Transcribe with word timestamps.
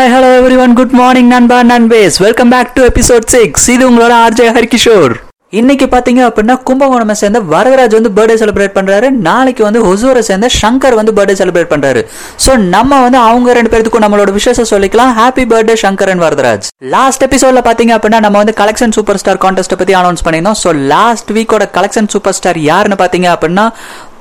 Hi 0.00 0.12
hello 0.12 0.28
everyone 0.64 0.74
good 0.76 0.92
morning 0.98 1.30
நண்பா 1.32 1.56
நண்பேஸ். 1.70 2.14
Welcome 2.24 2.52
back 2.52 2.70
to 2.76 2.82
episode 2.90 3.24
six 3.32 3.66
இது 3.72 3.82
உங்களோட 3.88 4.12
RJ 4.26 4.46
Harikishore. 4.56 5.12
இன்னைக்கு 5.60 5.86
பாத்தீங்க 5.94 6.20
அப்படின்னா 6.28 6.54
கும்பகோணம் 6.68 7.10
சேர்ந்த 7.22 7.40
வரதராஜ் 7.52 7.96
வந்து 7.96 8.12
பர்த்டே 8.18 8.36
செலிப்ரேட் 8.42 8.74
பண்றாரு. 8.76 9.08
நாளைக்கு 9.26 9.62
வந்து 9.66 9.80
ஹொசூரை 9.86 10.22
சேர்ந்த 10.28 10.48
சங்கர் 10.60 10.96
வந்து 11.00 11.14
பர்த்டே 11.18 11.34
செலிப்ரேட் 11.40 11.70
பண்றாரு. 11.72 12.02
ஸோ 12.44 12.54
நம்ம 12.76 13.00
வந்து 13.06 13.18
அவங்க 13.28 13.56
ரெண்டு 13.58 13.72
பேர்த்துக்கும் 13.72 14.04
நம்மளோட 14.04 14.32
விஷயத்தை 14.38 14.64
சொல்லிக்கலாம். 14.72 15.12
Happy 15.20 15.44
birthday 15.52 15.76
Shankar 15.84 16.12
and 16.12 16.24
Varadaraj. 16.26 16.68
Last 16.94 17.26
எபிசோட்ல 17.28 17.62
பாத்தீங்க 17.68 17.94
அப்படின்னா 17.98 18.20
நம்ம 18.26 18.38
வந்து 18.42 18.56
கலெக்ஷன் 18.62 18.96
சூப்பர் 18.98 19.20
ஸ்டார் 19.22 19.42
கான்டெஸ்ட் 19.46 19.78
பத்தி 19.82 19.96
அனௌன்ஸ் 20.00 20.24
பண்ணியிருந்தோம். 20.28 20.60
ஸோ 20.64 20.72
லாஸ்ட் 20.94 21.32
வீக்கோட 21.38 21.66
கலெக்ஷன் 21.78 22.10
சூப்பர் 22.14 22.38
ஸ்டார் 22.40 22.60
யாருன்னு 22.70 22.98
பாத்தீங்க 23.04 23.30
அப்படின்னா 23.34 23.66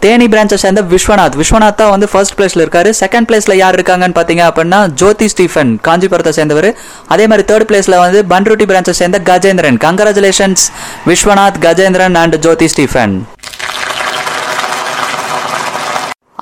தேனி 0.04 0.26
பிரான்ச்சை 0.34 0.58
சேர்ந்த 0.64 0.82
விஸ்வநாத். 0.92 1.34
விஸ்வநாத் 1.40 1.78
தான் 1.80 1.92
வந்து 1.94 2.08
ஃபர்ஸ்ட் 2.12 2.36
பிளேஸ்ல 2.38 2.62
இருக்காரு. 2.66 2.90
செகண்ட் 3.00 3.28
பிளேஸ்ல 3.30 3.54
யார் 3.62 3.76
இருக்காங்கன்னு 3.78 4.18
பாத்தீங்க 4.20 4.44
அப்படின்னா 4.50 4.80
ஜோதி 5.02 5.28
ஸ்டீஃபன் 5.34 5.72
காஞ்சிபுரத்தை 5.88 6.32
சேர்ந்தவர். 6.38 6.70
அதே 7.14 7.26
மாதிரி 7.32 7.46
தேர்ட் 7.50 7.68
பிளேஸ்ல 7.72 7.98
வந்து 8.04 8.22
பன்ருட்டி 8.32 8.68
பிரான்ச்சை 8.70 8.96
சேர்ந்த 9.02 9.20
Gajendran. 9.30 9.80
Congratulations 9.86 10.64
Viswanath 11.10 11.60
Gajendran 11.68 12.18
and 12.24 12.38
Jothi 12.48 12.70
Stephen. 12.76 13.16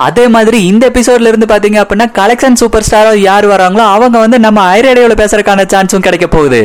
அதே 0.07 0.25
மாதிரி 0.37 0.57
இந்த 0.71 0.83
எபிசோட்ல 0.93 1.29
இருந்து 1.31 1.47
பாத்தீங்க 1.53 1.77
அப்படின்னா 1.83 2.07
கலெக்ஷன் 2.21 2.57
சூப்பர் 2.61 2.85
ஸ்டாரோ 2.87 3.13
யார் 3.27 3.45
வராங்களோ 3.53 3.85
அவங்க 3.93 4.17
வந்து 4.25 4.39
நம்ம 4.47 4.65
ஐரேடியோவில் 4.79 5.21
பேசுறதுக்கான 5.21 5.65
சான்ஸும் 5.75 6.05
கிடைக்க 6.07 6.27
போகுது. 6.35 6.63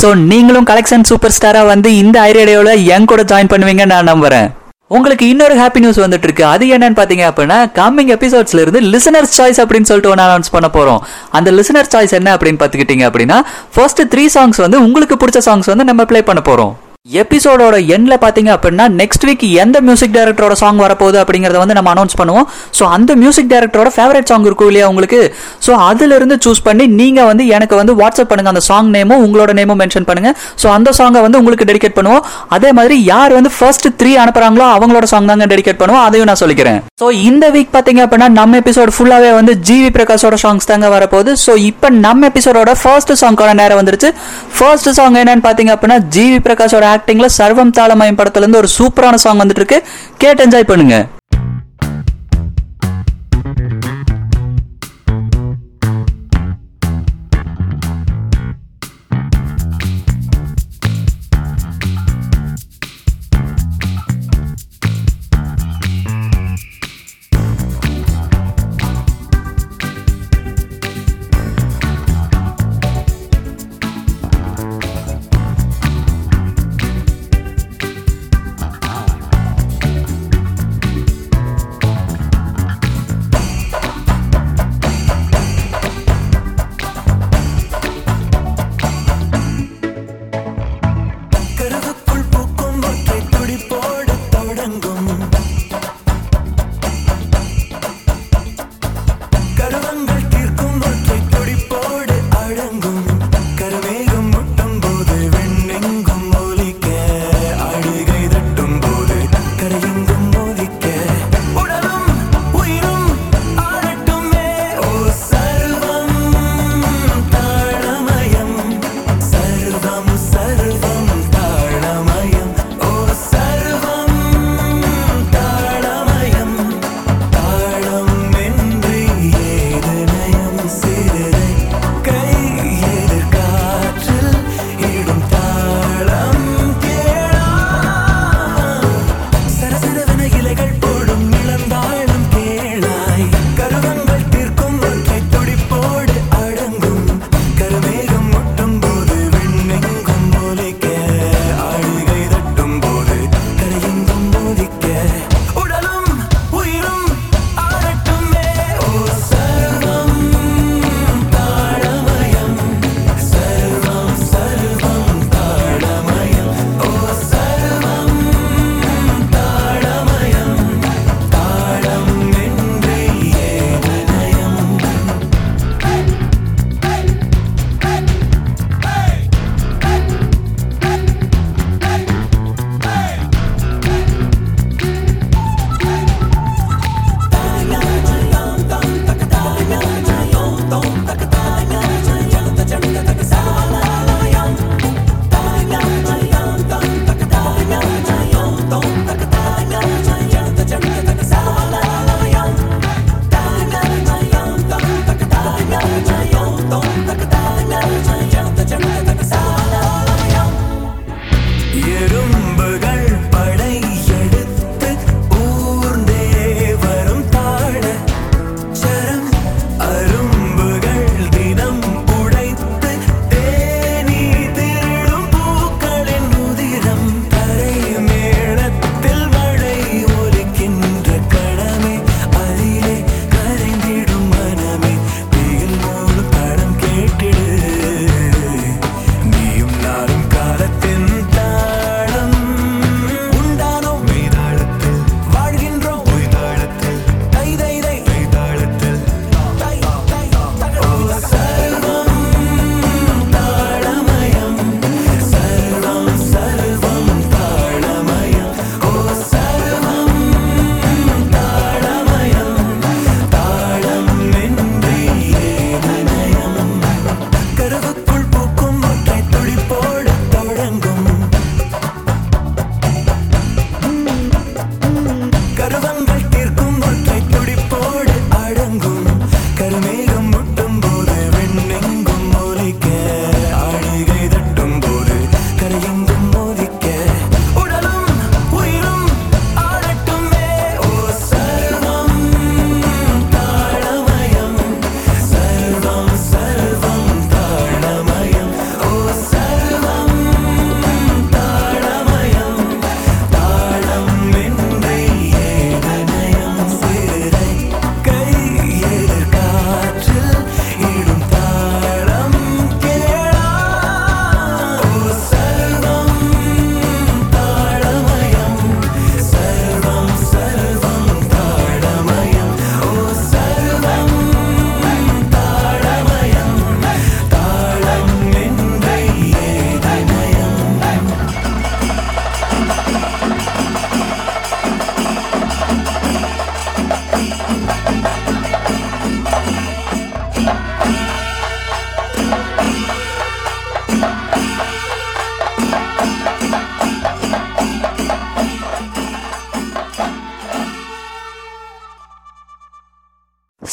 ஸோ 0.00 0.08
நீங்களும் 0.30 0.66
கலெக்ஷன் 0.70 1.06
சூப்பர் 1.10 1.36
ஸ்டாரா 1.36 1.62
வந்து 1.74 1.90
இந்த 2.04 2.16
ஐரேடியோவில் 2.30 2.82
என் 2.96 3.10
கூட 3.12 3.22
ஜாயின் 3.32 3.52
பண்ணுவீங்கன்னு 3.52 3.94
நான் 3.96 4.10
நம்புறேன். 4.12 4.48
உங்களுக்கு 4.96 5.24
இன்னொரு 5.32 5.54
ஹாப்பி 5.60 5.80
நியூஸ் 5.82 6.00
வந்துட்டு 6.02 6.26
இருக்கு 6.28 6.44
அது 6.52 6.64
என்னன்னு 6.76 6.98
பாத்தீங்க 7.00 7.24
அப்படின்னா 7.30 7.58
கம்மிங் 7.78 8.10
எபிசோட்ஸ்ல 8.16 8.62
இருந்து 8.64 8.80
லிசனர்ஸ் 8.94 9.36
சாய்ஸ் 9.38 9.60
அப்படின்னு 9.64 9.88
சொல்லிட்டு 9.90 10.12
ஒன்று 10.12 10.26
அனௌன்ஸ் 10.26 10.52
பண்ண 10.56 10.68
போறோம். 10.76 11.00
அந்த 11.38 11.50
லிசனர் 11.58 11.92
சாய்ஸ் 11.94 12.16
என்ன 12.18 12.36
அப்படின்னு 12.36 12.62
பாத்துக்கிட்டீங்க 12.62 13.06
அப்படின்னா 13.10 13.40
ஃபர்ஸ்ட் 13.76 14.02
த்ரீ 14.14 14.26
சாங்ஸ் 14.36 14.60
வந்து 14.66 14.78
உங்களுக்கு 14.86 15.18
பிடிச்ச 15.24 15.42
சாங்ஸ் 15.48 15.72
வந்து 15.72 15.88
நம்ம 15.90 16.04
பிளே 16.12 16.22
பண்ண 16.30 16.42
போறோம். 16.50 16.72
எபிசோடோட 17.06 17.76
எண்ட்ல 17.94 18.14
பாத்தீங்க 18.22 18.50
அப்படின்னா 18.54 18.86
நெக்ஸ்ட் 18.98 19.22
வீக் 19.26 19.44
எந்த 19.62 19.76
மியூசிக் 19.84 20.12
டைரக்டரோட 20.16 20.54
சாங் 20.60 20.80
வரப்போகுது 20.84 21.18
அப்படிங்கறத 21.20 21.58
வந்து 21.60 21.76
நம்ம 21.78 21.88
அனௌன்ஸ் 21.94 22.16
பண்ணுவோம். 22.20 22.44
ஸோ 22.78 22.82
அந்த 22.96 23.14
மியூசிக் 23.22 23.48
டைரக்டரோட 23.52 23.90
ஃபேவரட் 23.94 24.28
சாங் 24.30 24.44
இருக்கும் 24.48 24.68
இல்லையா 24.70 24.86
உங்களுக்கு 24.92 25.20
ஸோ 25.66 25.70
அதுல 25.90 26.16
இருந்து 26.18 26.36
சூஸ் 26.46 26.60
பண்ணி 26.66 26.86
நீங்க 26.98 27.20
வந்து 27.30 27.44
எனக்கு 27.58 27.76
வந்து 27.80 27.92
வாட்ஸ்அப் 28.00 28.30
பண்ணுங்க. 28.32 28.50
அந்த 28.54 28.62
சாங் 28.68 28.90
நேமும் 28.96 29.22
உங்களோட 29.26 29.54
நேமும் 29.58 29.80
மென்ஷன் 29.82 30.06
பண்ணுங்க. 30.10 30.32
ஸோ 30.64 30.68
அந்த 30.76 30.92
சாங்கை 30.98 31.22
வந்து 31.26 31.40
உங்களுக்கு 31.40 31.68
டெடிகேட் 31.70 31.96
பண்ணுவோம். 32.00 32.22
அதே 32.56 32.72
மாதிரி 32.80 32.98
யார் 33.12 33.34
வந்து 33.38 33.52
ஃபர்ஸ்ட் 33.56 33.88
த்ரீ 34.02 34.12
அனுப்புறாங்களோ 34.24 34.66
அவங்களோட 34.74 35.08
சாங் 35.14 35.30
தாங்க 35.32 35.48
டெடிகேட் 35.54 35.80
பண்ணுவோம். 35.82 36.04
அதையும் 36.10 36.28
நான் 36.32 36.40
சொல்லிக்கிறேன். 36.42 36.78
ஸோ 37.02 37.08
இந்த 37.30 37.50
வீக் 37.56 37.72
பாத்தீங்க 37.78 38.04
அப்படின்னா 38.06 38.30
நம்ம 38.40 38.60
எபிசோட் 38.64 38.94
ஃபுல்லாவே 38.98 39.32
வந்து 39.38 39.54
ஜிவி 39.70 39.90
பிரகாஷோட 39.98 40.38
சாங்ஸ் 40.44 40.70
தாங்க 40.72 40.92
வரப்போகுது. 40.96 41.32
ஸோ 41.46 41.54
இப்போ 41.70 41.90
நம்ம 42.06 42.30
எபிசோடோட 42.34 42.76
ஃபர்ஸ்ட் 42.82 43.14
சாங்கான 43.24 43.56
நேரம் 43.62 43.82
வந்துருச்சு. 43.82 44.12
ஃபர்ஸ்ட் 44.58 44.92
சாங் 45.00 45.18
என்னன்னு 45.24 45.46
பாத்தீங்க 45.50 45.74
அப்படின்னா 45.76 46.00
ஜிவி 46.18 46.40
பிரகாஷோட 46.48 46.86
ஆக்டிங்ல 46.92 47.28
சர்வம் 47.38 47.70
தாளமயம் 47.70 48.16
படத்துல 48.16 48.44
இருந்து 48.44 48.58
ஒரு 48.58 48.68
சூப்பரான 48.78 49.14
சாங் 49.14 49.38
வந்துட்டு 49.38 49.60
இருக்கு. 49.60 49.78
கேட்டு 50.18 50.46
என்ஜாய் 50.46 50.70
பண்ணுங்க. 50.72 51.06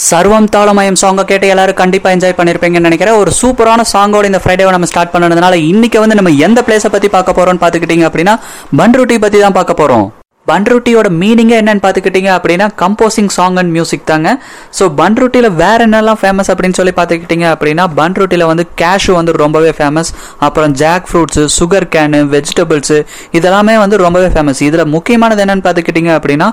சர்வம் 0.09 0.47
தாளமயம் 0.55 0.99
சாங்கை 1.01 1.23
கேட்டு 1.29 1.47
எல்லாரும் 1.53 1.77
கண்டிப்பா 1.79 2.09
என்ஜாய் 2.15 2.37
பண்ணிருப்பீங்கன்னு 2.39 2.89
நினைக்கிறேன். 2.89 3.17
ஒரு 3.21 3.31
சூப்பரான 3.39 3.85
சாங்கோட 3.93 4.25
இந்த 4.31 4.41
ஃப்ரைடேவை 4.43 4.73
நம்ம 4.75 4.89
ஸ்டார்ட் 4.91 5.13
பண்ணதுனால 5.13 5.55
இன்னைக்கு 5.71 5.99
வந்து 6.03 6.17
நம்ம 6.19 6.33
எந்த 6.47 6.59
பிளேஸை 6.67 6.91
பத்தி 6.95 7.09
பார்க்க 7.15 7.37
போறோம்னு 7.39 7.63
பாத்துக்கிட்டீங்க 7.63 8.07
அப்படின்னா 8.09 8.35
பன்ருட்டி 8.81 9.17
பத்தி 9.25 9.39
தான் 9.45 9.57
பார்க்க 9.59 9.81
போறோம். 9.81 10.05
பன்ருட்டியோட 10.49 11.07
மீனிங்கே 11.21 11.55
என்னன்னு 11.61 11.81
பார்த்துக்கிட்டீங்க 11.83 12.29
அப்படின்னா 12.37 12.65
கம்போசிங் 12.81 13.31
சாங் 13.37 13.57
அண்ட் 13.61 13.71
மியூசிக் 13.75 14.05
தாங்க. 14.11 14.29
ஸோ 14.77 14.83
பன்ருட்டியில் 14.99 15.49
வேற 15.61 15.79
என்னெல்லாம் 15.87 16.19
ஃபேமஸ் 16.21 16.49
அப்படின்னு 16.53 16.77
சொல்லி 16.79 16.93
பார்த்துக்கிட்டீங்க 16.99 17.45
அப்படின்னா 17.53 17.85
பன்ருட்டியில் 17.99 18.45
வந்து 18.51 18.65
கேஷு 18.81 19.11
வந்து 19.17 19.31
ரொம்பவே 19.43 19.71
ஃபேமஸ் 19.79 20.11
அப்புறம் 20.47 20.73
jack 20.81 21.07
fruits 21.09 21.43
sugar 21.57 21.87
cane 21.95 22.19
vegetables 22.35 22.99
இதெல்லாமே 23.39 23.75
வந்து 23.83 23.97
ரொம்பவே 24.05 24.29
ஃபேமஸ் 24.35 24.61
இதில் 24.67 24.85
முக்கியமானது 24.95 25.43
என்னன்னு 25.45 25.65
பார்த்துக்கிட்டீங்க 25.67 26.13
அப்படின்னா 26.19 26.47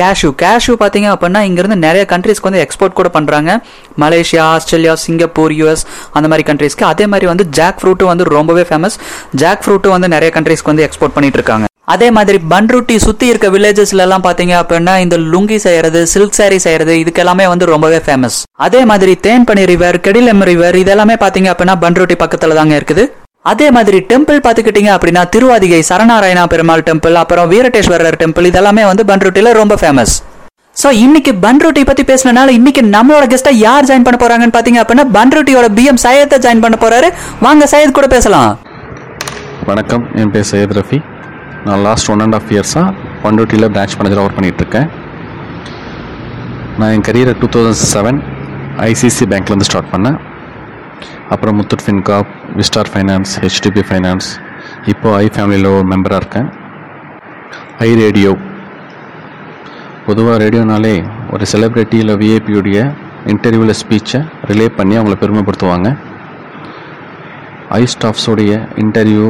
கேஷு 0.00 0.30
கேஷு 0.44 0.74
பார்த்தீங்க 0.82 1.10
அப்படின்னா 1.14 1.42
இங்கேருந்து 1.50 1.78
நிறைய 1.86 2.04
கண்ட்ரீஸ்க்கு 2.14 2.50
வந்து 2.50 2.64
எக்ஸ்போர்ட் 2.64 2.98
கூட 3.00 3.10
பண்ணுறாங்க 3.18 3.50
மலேசியா 4.04 4.44
ஆஸ்திரேலியா 4.56 4.96
சிங்கப்பூர் 5.04 5.56
யூஎஸ் 5.60 5.84
அந்த 6.18 6.26
மாதிரி 6.32 6.46
கண்ட்ரீஸ்க்கு 6.50 6.86
அதே 6.92 7.06
மாதிரி 7.14 7.28
வந்து 7.32 7.46
ஜாக் 7.60 7.80
ஃப்ரூட்டும் 7.82 8.12
வந்து 8.12 8.26
ரொம்பவே 8.36 8.66
ஃபேமஸ் 8.72 8.98
ஜாக் 9.44 9.64
ஃப்ரூட்டும் 9.66 9.96
வந்து 9.98 10.14
நிறைய 10.16 10.32
கண்ட்ரீஸ்க்கு 10.38 10.72
வந்து 10.74 10.86
எக்ஸ்போர்ட் 10.88 11.16
பண்ணிட்டு 11.18 11.40
இருக்காங்க. 11.40 11.66
அதே 11.92 12.06
மாதிரி 12.10 12.38
பன்ருட்டி 12.52 12.96
சுற்றி 13.04 13.26
இருக்க 13.32 13.48
வில்லேஜஸ்ல 13.54 14.04
எல்லாம் 14.04 14.24
பாத்தீங்க 14.26 14.54
அப்படின்னா 14.60 14.94
இந்த 15.02 15.16
லுங்கி 15.32 15.58
செய்யறது 15.64 16.00
சில்க் 16.12 16.38
சாரி 16.38 16.58
செய்யறது 16.64 16.94
இதுக்கெல்லாமே 17.02 17.46
வந்து 17.52 17.66
ரொம்பவே 17.72 18.00
ஃபேமஸ் 18.06 18.38
அதே 18.66 18.84
மாதிரி 18.90 19.12
தேன்பனி 19.26 19.64
ரிவர் 19.72 19.98
கெடிலம் 20.06 20.42
ரிவர் 20.50 20.76
இதெல்லாமே 20.82 21.16
பாத்தீங்க 21.24 21.50
அப்படின்னா 21.52 21.76
பன்ருட்டி 21.84 22.16
பக்கத்துல 22.22 22.56
தாங்க 22.60 22.74
இருக்குது. 22.80 23.04
அதே 23.52 23.70
மாதிரி 23.70 23.98
டெம்பிள் 24.10 24.38
பாத்துக்கிட்டீங்க 24.46 24.90
அப்படின்னா 24.94 25.22
திருவாதிகை 25.34 25.82
சரணாராயணா 25.90 26.44
பெருமாள் 26.52 26.86
டெம்பிள் 26.88 27.14
அப்புறம் 27.22 27.50
வீரட்டேஸ்வரர் 27.52 28.20
டெம்பிள் 28.22 28.48
இதெல்லாமே 28.50 28.84
வந்து 28.90 29.04
பன்ருட்டில 29.10 29.52
ரொம்ப 29.52 29.74
ஃபேமஸ் 29.82 30.14
சோ 30.82 30.88
இன்னைக்கு 31.04 31.32
பன்ருட்டி 31.44 31.82
பத்தி 31.90 32.04
பேசினால 32.12 32.54
இன்னைக்கு 32.60 32.82
நம்மளோட 32.96 33.26
கெஸ்டா 33.32 33.52
யார் 33.66 33.88
ஜாயின் 33.90 34.06
பண்ண 34.08 34.18
போறாங்கன்னு 34.22 34.56
பாத்தீங்க 34.56 34.80
அப்படின்னா 34.82 35.06
பன்ருட்டியோட 35.18 35.68
பிஎம் 35.78 36.04
சையத்தை 36.06 36.38
ஜாயின் 36.46 36.64
பண்ண 36.64 36.78
போறாரு. 36.84 37.10
வாங்க 37.46 37.68
சையத் 37.72 37.98
கூட 37.98 38.06
பேசலாம். 38.06 38.50
வணக்கம். 39.70 40.04
என் 40.22 40.32
பேர் 40.34 40.50
சையத் 40.52 40.74
ரஃபி. 40.80 40.98
நான் 41.66 41.82
லாஸ்ட் 41.86 42.08
ஒன் 42.12 42.22
அண்ட் 42.24 42.36
ஆஃப் 42.38 42.50
இயர்ஸாக 42.54 42.88
பண்ருட்டியில் 43.22 43.68
பிரான்ச் 43.74 43.94
மேனேஜராக 43.98 44.24
ஒர்க் 44.26 44.36
பண்ணிகிட்ருக்கேன் 44.38 44.88
நான் 46.78 46.92
என் 46.94 47.04
கரியரை 47.08 47.32
டூ 47.40 47.46
தௌசண்ட் 47.54 47.86
செவன் 47.94 48.18
ஐசிசி 48.88 49.24
பேங்க்லேருந்து 49.32 49.68
ஸ்டார்ட் 49.68 49.90
பண்ணேன். 49.94 50.18
அப்புறம் 51.34 51.56
Muthoot 51.60 51.84
Fincorp 51.86 52.30
Vistaar 52.58 52.90
finance 52.92 53.32
HDB 53.44 53.82
finance 53.88 54.28
இப்போது 54.92 55.14
ஐ 55.22 55.26
ஃபேமிலியில் 55.34 55.70
ஒரு 55.76 55.86
மெம்பராக 55.92 56.20
இருக்கேன். 56.22 56.48
ஐ 57.86 57.88
ரேடியோ 58.02 58.32
பொதுவாக 60.06 60.36
ரேடியோனாலே 60.44 60.94
ஒரு 61.34 61.46
செலிப்ரிட்டி 61.52 61.98
இல்லை 62.02 62.16
விஐபியுடைய 62.22 62.78
இன்டர்வியூவில் 63.32 63.78
ஸ்பீச்சை 63.82 64.20
ரிலே 64.50 64.68
பண்ணி 64.78 64.94
அவங்கள 64.98 65.16
பெருமைப்படுத்துவாங்க. 65.22 65.88
ஐ 67.80 67.82
ஸ்டாஃப்ஸோடைய 67.94 68.52
இன்டர்வியூ 68.84 69.26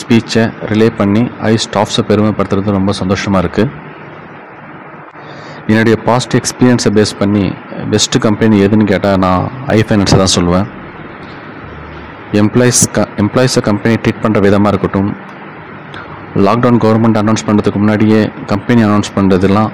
ஸ்பீச்சை 0.00 0.44
ரிலே 0.70 0.88
பண்ணி 1.00 1.22
ஐ 1.50 1.52
ஸ்டாஃப்ஸை 1.64 2.02
பெருமைப்படுத்துறது 2.08 2.78
ரொம்ப 2.78 2.92
சந்தோஷமாக 3.00 3.42
இருக்குது 3.44 3.84
என்னுடைய 5.70 5.96
பாஸ்ட் 6.08 6.34
எக்ஸ்பீரியன்ஸை 6.38 6.90
பேஸ் 6.96 7.14
பண்ணி 7.20 7.44
பெஸ்ட்டு 7.92 8.20
கம்பெனி 8.26 8.56
எதுன்னு 8.66 8.84
கேட்டால் 8.90 9.22
நான் 9.24 9.44
ஐ 9.76 9.78
ஃபைனான்ஸை 9.86 10.18
தான் 10.22 10.34
சொல்லுவேன். 10.34 10.66
எம்ப்ளாயிஸ் 12.42 12.82
க 12.96 13.06
எம்ப்ளாயிஸை 13.22 13.62
கம்பெனி 13.68 13.94
ட்ரீட் 14.02 14.22
பண்ணுற 14.24 14.40
விதமாக 14.46 14.72
இருக்கட்டும். 14.72 15.10
லாக்டவுன் 16.46 16.80
கவர்மெண்ட் 16.84 17.18
அனௌன்ஸ் 17.22 17.46
பண்ணுறதுக்கு 17.48 17.80
முன்னாடியே 17.82 18.20
கம்பெனி 18.52 18.80
அனௌன்ஸ் 18.88 19.14
பண்ணுறதுலாம் 19.16 19.72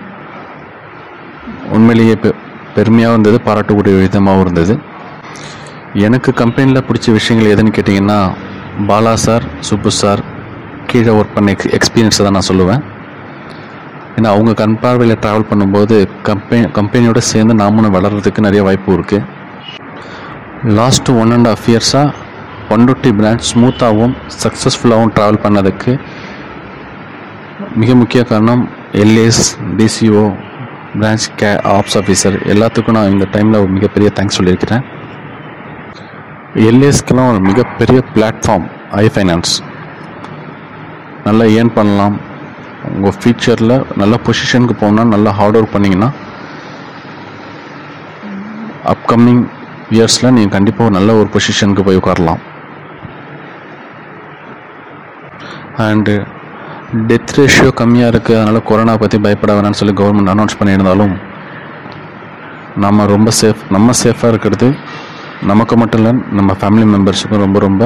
உண்மையிலேயே 1.76 2.16
பெ 2.22 2.30
பெருமையாகவும் 2.76 3.16
இருந்தது 3.16 3.38
பாராட்டக்கூடிய 3.46 3.94
விதமாகவும் 4.04 4.44
இருந்தது. 4.44 4.74
எனக்கு 6.06 6.30
கம்பெனியில் 6.42 6.86
பிடிச்ச 6.88 7.12
விஷயங்கள் 7.18 7.52
எதுன்னு 7.54 7.76
கேட்டிங்கன்னா 7.78 8.20
பாலா 8.88 9.12
சார் 9.24 9.44
சுப்பு 9.68 9.90
சார் 10.00 10.20
கீழே 10.90 11.12
ஒர்க் 11.18 11.34
பண்ண 11.34 11.50
எக்ஸ் 11.54 11.70
எக்ஸ்பீரியன்ஸை 11.78 12.22
தான் 12.26 12.36
நான் 12.36 12.48
சொல்லுவேன். 12.50 12.82
ஏன்னா 14.16 14.28
அவங்க 14.34 14.52
கண் 14.60 14.76
பார்வையில் 14.82 15.20
ட்ராவல் 15.24 15.46
பண்ணும்போது 15.50 15.96
கம்பெனி 16.28 16.66
கம்பெனியோட 16.78 17.20
சேர்ந்து 17.30 17.54
நாமளும் 17.62 17.94
வளர்கிறதுக்கு 17.96 18.46
நிறைய 18.46 18.62
வாய்ப்பு 18.66 18.96
இருக்குது 18.98 19.28
லாஸ்ட் 20.78 21.10
ஒன் 21.22 21.32
அண்ட் 21.36 21.50
ஆஃப் 21.52 21.66
இயர்ஸாக 21.72 22.08
பண்ருட்டி 22.70 23.10
பிராண்ட் 23.20 23.44
ஸ்மூத்தாகவும் 23.50 24.14
சக்ஸஸ்ஃபுல்லாகவும் 24.42 25.14
ட்ராவல் 25.16 25.42
பண்ணதுக்கு 25.44 25.94
மிக 27.82 27.94
முக்கிய 28.02 28.22
காரணம் 28.32 28.62
LAS 29.04 29.44
DCO 29.80 30.24
branch 31.00 31.26
K 31.40 31.50
ops 31.76 31.96
officer 32.00 32.36
எல்லாத்துக்கும் 32.54 32.96
நான் 32.98 33.12
இந்த 33.14 33.26
டைமில் 33.34 33.60
ஒரு 33.62 33.72
மிகப்பெரிய 33.76 34.08
தேங்க்ஸ் 34.16 34.38
சொல்லியிருக்கிறேன். 34.38 34.84
எல்ஏஸ்க்கெல்லாம் 36.60 37.28
ஒரு 37.32 37.40
மிகப்பெரிய 37.48 37.98
பிளாட்ஃபார்ம் 38.14 38.64
ஐ 39.02 39.04
ஃபைனான்ஸ் 39.12 39.52
நல்லா 41.26 41.44
ஏர்ன் 41.58 41.72
பண்ணலாம். 41.76 42.16
உங்கள் 42.94 43.14
ஃபியூச்சரில் 43.18 43.74
நல்ல 44.00 44.14
பொசிஷனுக்கு 44.26 44.74
போனால் 44.82 45.12
நல்லா 45.14 45.30
ஹார்ட் 45.38 45.56
ஒர்க் 45.58 45.74
பண்ணிங்கன்னா 45.74 46.08
அப்கமிங் 48.92 49.42
இயர்ஸில் 49.96 50.34
நீங்கள் 50.36 50.54
கண்டிப்பாக 50.56 50.94
நல்ல 50.96 51.14
ஒரு 51.20 51.28
பொசிஷனுக்கு 51.34 51.86
போய் 51.86 52.00
உட்காரலாம். 52.00 52.40
அண்டு 55.86 56.14
டெத் 57.10 57.34
ரேஷியோ 57.38 57.70
கம்மியாக 57.80 58.12
இருக்குது 58.12 58.38
அதனால் 58.40 58.66
கொரோனா 58.70 58.96
பற்றி 59.02 59.18
பயப்பட 59.26 59.52
வேணாம்னு 59.58 59.80
சொல்லி 59.80 59.94
கவர்மெண்ட் 60.00 60.32
அனௌன்ஸ் 60.34 60.58
பண்ணியிருந்தாலும் 60.60 61.14
நம்ம 62.84 63.06
ரொம்ப 63.14 63.30
சேஃப் 63.40 63.62
நம்ம 63.76 63.94
சேஃபாக 64.02 64.32
இருக்கிறது 64.32 64.68
நமக்கு 65.50 65.76
மட்டும் 65.76 66.00
இல்லை 66.00 66.12
நம்ம 66.30 66.56
ஃபேமிலி 66.60 66.86
மெம்பர்ஸுக்கும் 66.94 67.44
ரொம்ப 67.44 67.58
ரொம்ப 67.58 67.84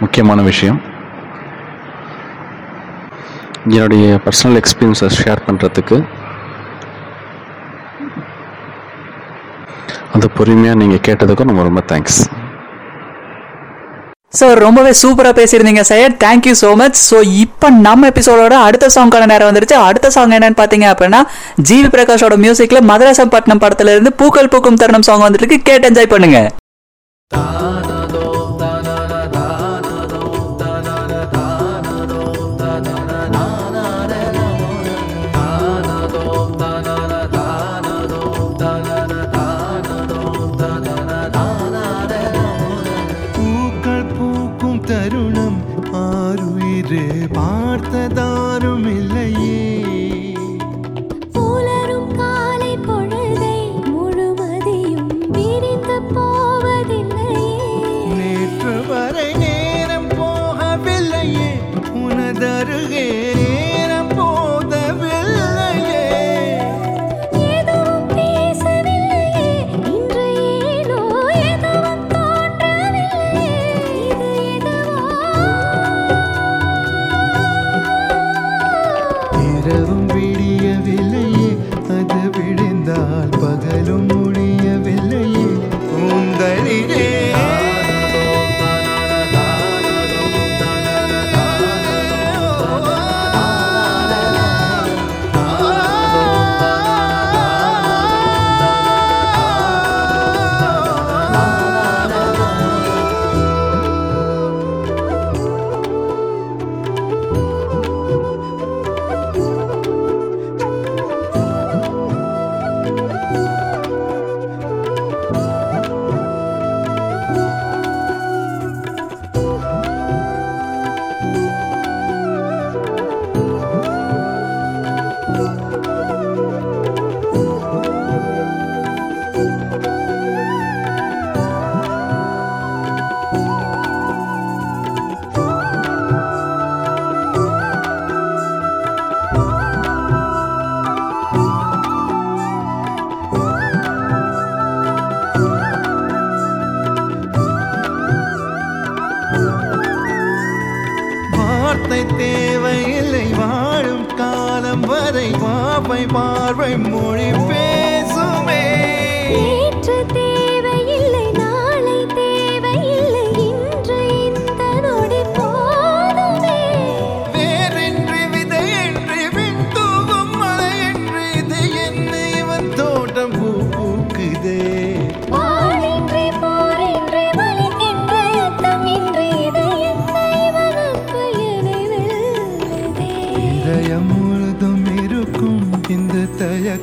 முக்கியமான 0.00 0.42
விஷயம். 0.42 0.78
என்னுடைய 3.74 4.20
பர்சனல் 4.24 4.58
எக்ஸ்பீரியன்ஸை 4.60 5.08
ஷேர் 5.18 5.44
பண்ணுறதுக்கு 5.46 5.96
அது 10.12 10.28
பொறுமையாக 10.30 10.78
நீங்கள் 10.78 11.04
கேட்டதுக்கும் 11.08 11.50
ரொம்ப 11.50 11.62
ரொம்ப 11.62 11.82
தேங்க்ஸ் 11.92 12.20
ஸோ 14.38 14.46
ரொம்பவே 14.64 14.90
சூப்பராக 15.00 15.34
பேசியிருந்தீங்க 15.38 15.82
Syed. 15.88 16.14
Thank you 16.24 16.52
so 16.60 16.68
much 16.80 16.98
so 17.08 17.18
இப்போ 17.44 17.68
நம்ம 17.86 18.10
எபிசோடோட 18.12 18.54
அடுத்த 18.66 18.90
சாங்கான 18.96 19.28
நேரம் 19.32 19.48
வந்துருச்சு. 19.50 19.76
அடுத்த 19.88 20.10
சாங் 20.16 20.34
என்னன்னு 20.36 20.58
பார்த்தீங்க 20.60 20.86
அப்படின்னா 20.92 21.20
ஜிவி 21.68 21.88
பிரகாஷோட 21.94 22.36
மியூசிக்கில் 22.44 22.86
மதராசப்பட்டினம் 22.90 23.62
பட்டினம் 23.64 23.94
இருந்து 23.96 24.12
பூக்கள் 24.20 24.52
பூக்கும் 24.54 24.80
தருணம் 24.82 25.06
சாங் 25.08 25.26
வந்துட்டு 25.26 25.58
கேட்டு 25.68 25.88
என்ஜாய் 25.90 26.12
பண்ணுங்க. 26.14 26.40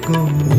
Go. 0.08 0.57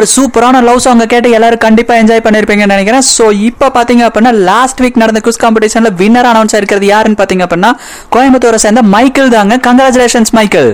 ஒரு 0.00 0.08
சூப்பரான 0.16 0.60
லவ் 0.66 0.82
சாங்க 0.84 1.04
கேட்டு 1.12 1.30
எல்லாரும் 1.36 1.62
கண்டிப்பா 1.64 1.94
என்ஜாய் 2.02 2.22
பண்ணிருப்பீங்கன்னு 2.26 2.74
நினைக்கிறேன். 2.74 3.04
சோ 3.16 3.24
இப்போ 3.48 3.66
பாத்தீங்க 3.78 4.02
அப்படின்னா 4.08 4.32
லாஸ்ட் 4.50 4.80
வீக் 4.82 5.00
நடந்த 5.02 5.20
குஸ் 5.26 5.42
காம்படிஷன்ல 5.42 5.90
வின்னர் 6.00 6.28
அனௌன்ஸ் 6.30 6.56
இருக்கிறது 6.58 6.86
யாருன்னு 6.94 7.20
பாத்தீங்க 7.22 7.46
அப்படின்னா 7.46 7.72
கோயம்புத்தூரை 8.14 8.60
சேர்ந்த 8.64 8.84
மைக்கேல் 8.94 9.34
தாங்க. 9.36 9.56
கங்க்ராச்சுலேஷன்ஸ் 9.66 10.32
மைக்கேல் 10.38 10.70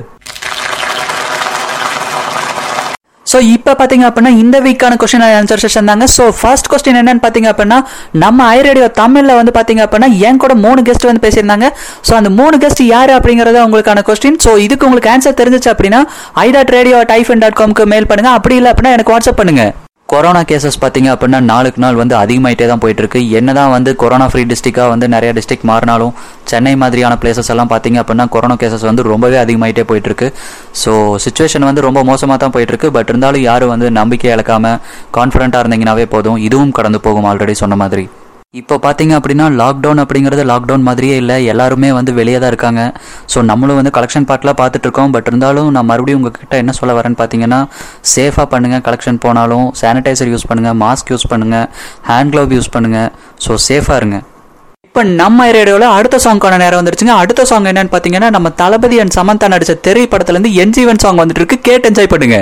ஸோ 3.37 3.41
இப்போ 3.55 3.73
பார்த்தீங்க 3.79 4.05
அப்படின்னா 4.09 4.31
இந்த 4.43 4.57
வீக்கான 4.67 4.97
கொஸ்டின் 5.01 5.25
ஆன்சர் 5.39 5.63
செஷன் 5.65 5.89
தாங்க. 5.91 6.07
ஸோ 6.15 6.25
ஃபர்ஸ்ட் 6.39 6.69
கொஸ்டின் 6.73 6.99
என்னன்னு 7.01 7.23
பார்த்தீங்க 7.25 7.49
அப்படின்னா 7.53 7.79
நம்ம 8.23 8.47
ஐ 8.55 8.59
ரேடியோ 8.67 8.87
தமிழில் 9.01 9.39
வந்து 9.41 9.53
பார்த்தீங்க 9.59 9.83
அப்படின்னா 9.87 10.09
என் 10.29 10.41
கூட 10.45 10.55
மூணு 10.65 10.87
கெஸ்ட் 10.89 11.09
வந்து 11.11 11.25
பேசியிருந்தாங்க. 11.27 11.69
ஸோ 12.09 12.15
அந்த 12.21 12.31
மூணு 12.41 12.59
கெஸ்ட் 12.63 12.83
யார் 12.95 13.17
அப்படிங்கிறது 13.19 13.65
உங்களுக்கான 13.67 14.05
கொஸ்டின் 14.11 14.43
ஸோ 14.45 14.53
இதுக்கு 14.67 14.89
உங்களுக்கு 14.89 15.13
ஆன்சர் 15.15 15.41
தெரிஞ்சிச்சு 15.41 15.73
அப்படின்னா 15.75 16.01
I 16.45 16.51
dot 16.57 16.77
radio 16.79 17.01
typhoon 17.15 17.43
dot 17.45 17.59
காம்க்கு 17.63 17.93
mail 17.95 18.09
பண்ணுங்கள் 18.13 18.39
அப்படி 18.39 18.57
இல்லை 18.61 18.73
அப்படின்னா 18.73 18.95
எனக்கு 18.99 19.15
வாட்ஸ்அப் 19.15 19.43
பண்ணுங்கள் 19.43 19.73
கொரோனா 20.11 20.41
கேசஸ் 20.49 20.77
பார்த்தீங்க 20.83 21.09
அப்படின்னா 21.13 21.39
நாளுக்கு 21.51 21.81
நாள் 21.85 21.99
வந்து 22.01 22.15
அதிகமாகிட்டே 22.21 22.67
தான் 22.71 22.83
போயிட்டுருக்கு. 22.83 23.21
என்ன 23.39 23.53
தான் 23.59 23.73
வந்து 23.75 23.91
கொரோனா 24.03 24.27
ஃப்ரீ 24.33 24.43
டிஸ்ட்ரிக்டாக 24.51 24.93
வந்து 24.93 25.07
நிறைய 25.15 25.31
டிஸ்ட்ரிக் 25.39 25.65
மாறினாலும் 25.71 26.13
சென்னை 26.51 26.75
மாதிரியான 26.83 27.15
பிளேசஸ் 27.23 27.51
எல்லாம் 27.55 27.71
பார்த்தீங்க 27.73 27.99
அப்படின்னா 28.03 28.27
கொரோனா 28.35 28.57
கேசஸ் 28.63 28.87
வந்து 28.89 29.05
ரொம்பவே 29.13 29.39
அதிகமாகிட்டே 29.45 29.85
போயிட்டுருக்கு. 29.89 30.29
ஸோ 30.83 30.93
சுச்சுவேஷன் 31.25 31.67
வந்து 31.69 31.85
ரொம்ப 31.89 32.03
மோசமாக 32.11 32.39
தான் 32.45 32.55
போயிட்டுருக்கு. 32.57 32.91
பட் 32.99 33.11
இருந்தாலும் 33.13 33.47
யாரும் 33.51 33.73
வந்து 33.75 33.91
நம்பிக்கை 34.01 34.31
இழக்காம 34.37 34.75
கான்ஃபிடண்ட்டாக 35.19 35.65
இருந்தீங்கன்னாவே 35.65 36.07
போதும். 36.15 36.39
இதுவும் 36.49 36.77
கடந்து 36.79 37.01
போகும் 37.09 37.29
ஆல்ரெடி 37.33 37.57
சொன்ன 37.63 37.79
மாதிரி. 37.83 38.07
இப்போ 38.61 38.75
பார்த்தீங்க 38.85 39.13
அப்படின்னா 39.19 39.47
லாக்டவுன் 39.61 40.01
அப்படிங்கிறது 40.03 40.43
லாக்டவுன் 40.51 40.85
மாதிரியே 40.89 41.17
இல்லை. 41.23 41.37
எல்லாருமே 41.53 41.89
வந்து 41.97 42.13
வெளியே 42.19 42.39
தான் 42.43 42.53
இருக்காங்க. 42.53 42.83
ஸோ 43.33 43.39
நம்மளும் 43.51 43.79
வந்து 43.81 43.93
கலெக்ஷன் 43.97 44.27
பார்ட்லாம் 44.31 44.59
பார்த்துட்டு 44.61 44.87
இருக்கோம். 44.89 45.13
பட் 45.15 45.29
இருந்தாலும் 45.31 45.69
நான் 45.77 45.89
மறுபடியும் 45.91 46.21
உங்ககிட்ட 46.21 46.57
என்ன 46.63 46.75
சொல்ல 46.79 46.95
வரேன்னு 46.99 47.19
பார்த்தீங்கன்னா 47.21 47.61
சேஃபாக 48.15 48.47
பண்ணுங்கள் 48.53 48.83
கலெக்ஷன் 48.87 49.21
போனாலும் 49.25 49.67
சானிடைசர் 49.81 50.33
யூஸ் 50.35 50.49
பண்ணுங்கள் 50.51 50.79
மாஸ்க் 50.85 51.13
யூஸ் 51.15 51.29
பண்ணுங்கள் 51.33 51.67
ஹேண்ட் 52.11 52.33
க்ளவ் 52.35 52.57
யூஸ் 52.59 52.73
பண்ணுங்கள் 52.77 53.09
ஸோ 53.47 53.59
சேஃபாக 53.69 54.01
இருங்க. 54.03 54.19
இப்போ 54.89 55.03
நம்ம 55.23 55.49
ரேடியோவில் 55.57 55.95
அடுத்த 55.97 56.17
சாங்க்கான 56.27 56.59
நேரம் 56.65 56.81
வந்துருச்சுங்க. 56.81 57.17
அடுத்த 57.23 57.49
சாங் 57.51 57.71
என்னன்னு 57.73 57.93
பார்த்தீங்கன்னா 57.95 58.31
நம்ம 58.37 58.49
தளபதி 58.63 58.99
அண்ட் 59.03 59.17
சமந்தா 59.19 59.49
நடித்த 59.55 59.81
தெரி 59.89 60.05
படத்துலேருந்து 60.13 60.53
என்ஜீவன் 60.65 61.03
சாங் 61.05 61.21
வந்துட்டு 61.23 61.43
இருக்கு. 61.43 61.59
கேட்டு 61.69 61.89
என்ஜாய் 61.91 62.13
பண்ணுங்க. 62.15 62.39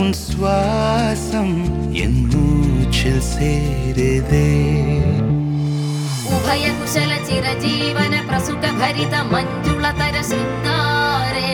உன் 0.00 0.14
சுவாசம் 0.22 1.56
என் 2.04 2.20
மூச்சில் 2.30 3.24
சேருதே 3.32 4.48
उभय 6.34 6.64
कुशल 6.78 7.10
चिरजीवन 7.26 8.14
प्रसुख 8.28 8.62
भरित 8.78 9.14
मञ्जुलतर 9.32 10.16
शृङ्गारे 10.28 11.50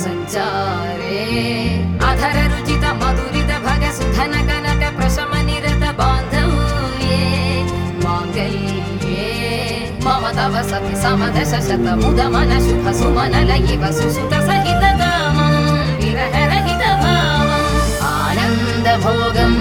सञ्चारे 0.00 1.20
अधर 2.08 2.36
रुचित 2.52 2.84
मधुरित 3.00 3.52
भग 3.66 3.84
सुधन 3.98 4.34
कनक 4.50 4.82
प्रशम 4.98 5.32
निरत 5.48 5.84
बान्धव्ये 6.00 7.20
माङ्गल्ये 8.04 9.30
मम 10.06 10.24
तव 10.38 10.56
सति 10.70 10.94
समदश 11.04 11.54
शत 11.68 11.86
मुद 12.02 12.20
मन 12.34 12.52
शुभ 12.66 12.86
सुमन 13.00 13.36
लयिव 13.50 13.84
सुसुत 14.00 14.34
सहित 14.48 14.84
कामं 15.00 15.54
विरह 16.02 16.36
रहित 16.52 16.84
भावम् 17.02 17.17
आनन्द 18.88 18.88
भोगम् 19.02 19.56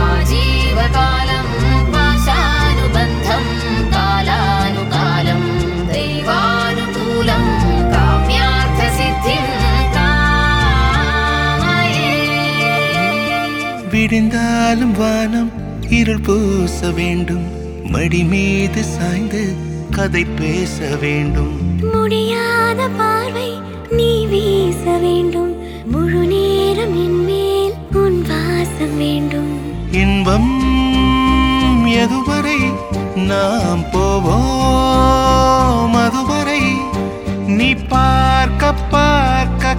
आजीवकालं 0.00 1.48
पाशानुबन्धं 1.94 3.44
कालानुकालं 3.94 5.42
दैवानुकूलं 5.90 7.44
काम्यार्थसिद्धिं 7.94 9.44
कामये 9.96 12.14
விடிந்தாலும் 13.92 14.94
வானம் 14.98 15.50
இருள் 15.98 16.24
பூச 16.26 16.78
வேண்டும் 16.98 17.46
மடி 17.94 18.22
மீது 18.32 18.82
சாய்ந்து 18.94 19.42
கதை 19.96 20.24
பேச 20.40 20.76
வேண்டும் 21.04 21.54
முடியாத 21.94 22.80
பார்வை 22.98 23.48
நீ 23.98 24.10
வீச 24.32 24.84
வேண்டும் 25.04 25.52
முழு 25.92 26.22
நேரம் 26.32 26.96
என் 27.04 27.20
மேல் 27.26 27.26
உன் 27.26 27.39
வாசம் 28.81 28.97
வேண்டும். 28.97 29.59
இன்பம் 29.91 31.87
எதுவரை 31.87 32.73
நாம் 33.15 33.85
போவோம்? 33.91 35.93
அதுவரை 35.93 36.61
நீ 37.47 37.73
பார்க்க 37.73 38.73
பார்க்க 38.89 39.75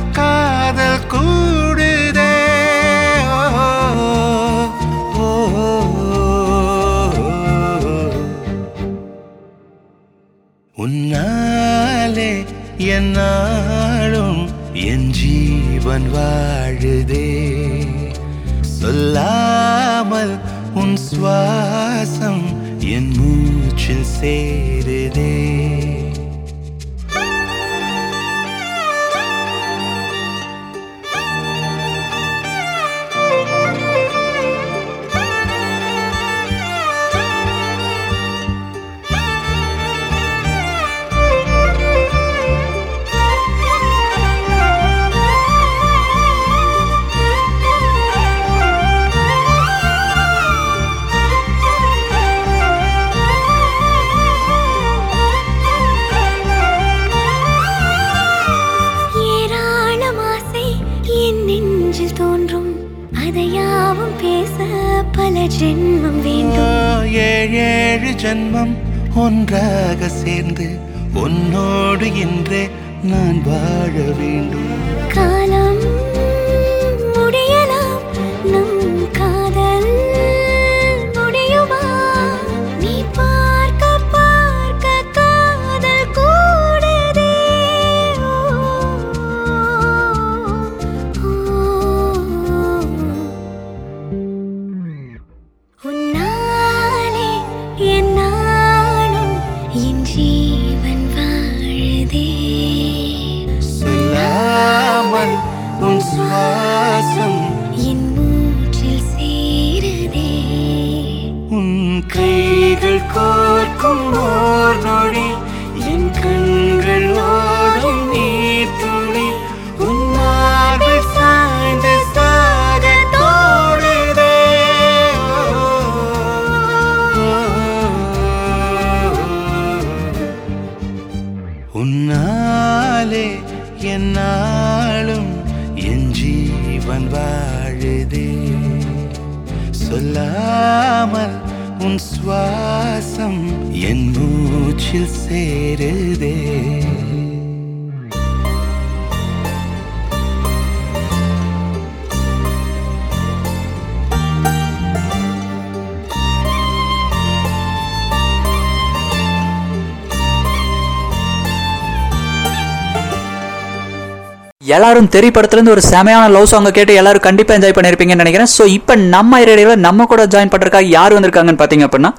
எல்லாரும் 164.62 165.08
தெரி 165.14 165.28
படத்துல 165.34 165.58
இருந்து 165.58 165.72
ஒரு 165.74 165.82
செமையான 165.92 166.24
லவ் 166.34 166.50
சாங்க 166.50 166.70
கேட்டு 166.76 166.92
எல்லாரும் 167.00 167.24
கண்டிப்பா 167.26 167.52
என்ஜாய் 167.56 167.74
பண்ணிருப்பீங்கன்னு 167.76 168.22
நினைக்கிறேன். 168.24 168.50
சோ 168.56 168.64
இப்போ 168.78 168.94
நம்ம 169.14 169.40
ரேடியோல 169.48 169.76
நம்ம 169.86 170.04
கூட 170.10 170.24
ஜாயின் 170.32 170.52
பண்றதுக்காக 170.52 170.88
யார் 170.96 171.14
வந்திருக்காங்கன்னு 171.16 171.62
பாத்தீங்க 171.62 171.86
அப்படின்னா 171.88 172.10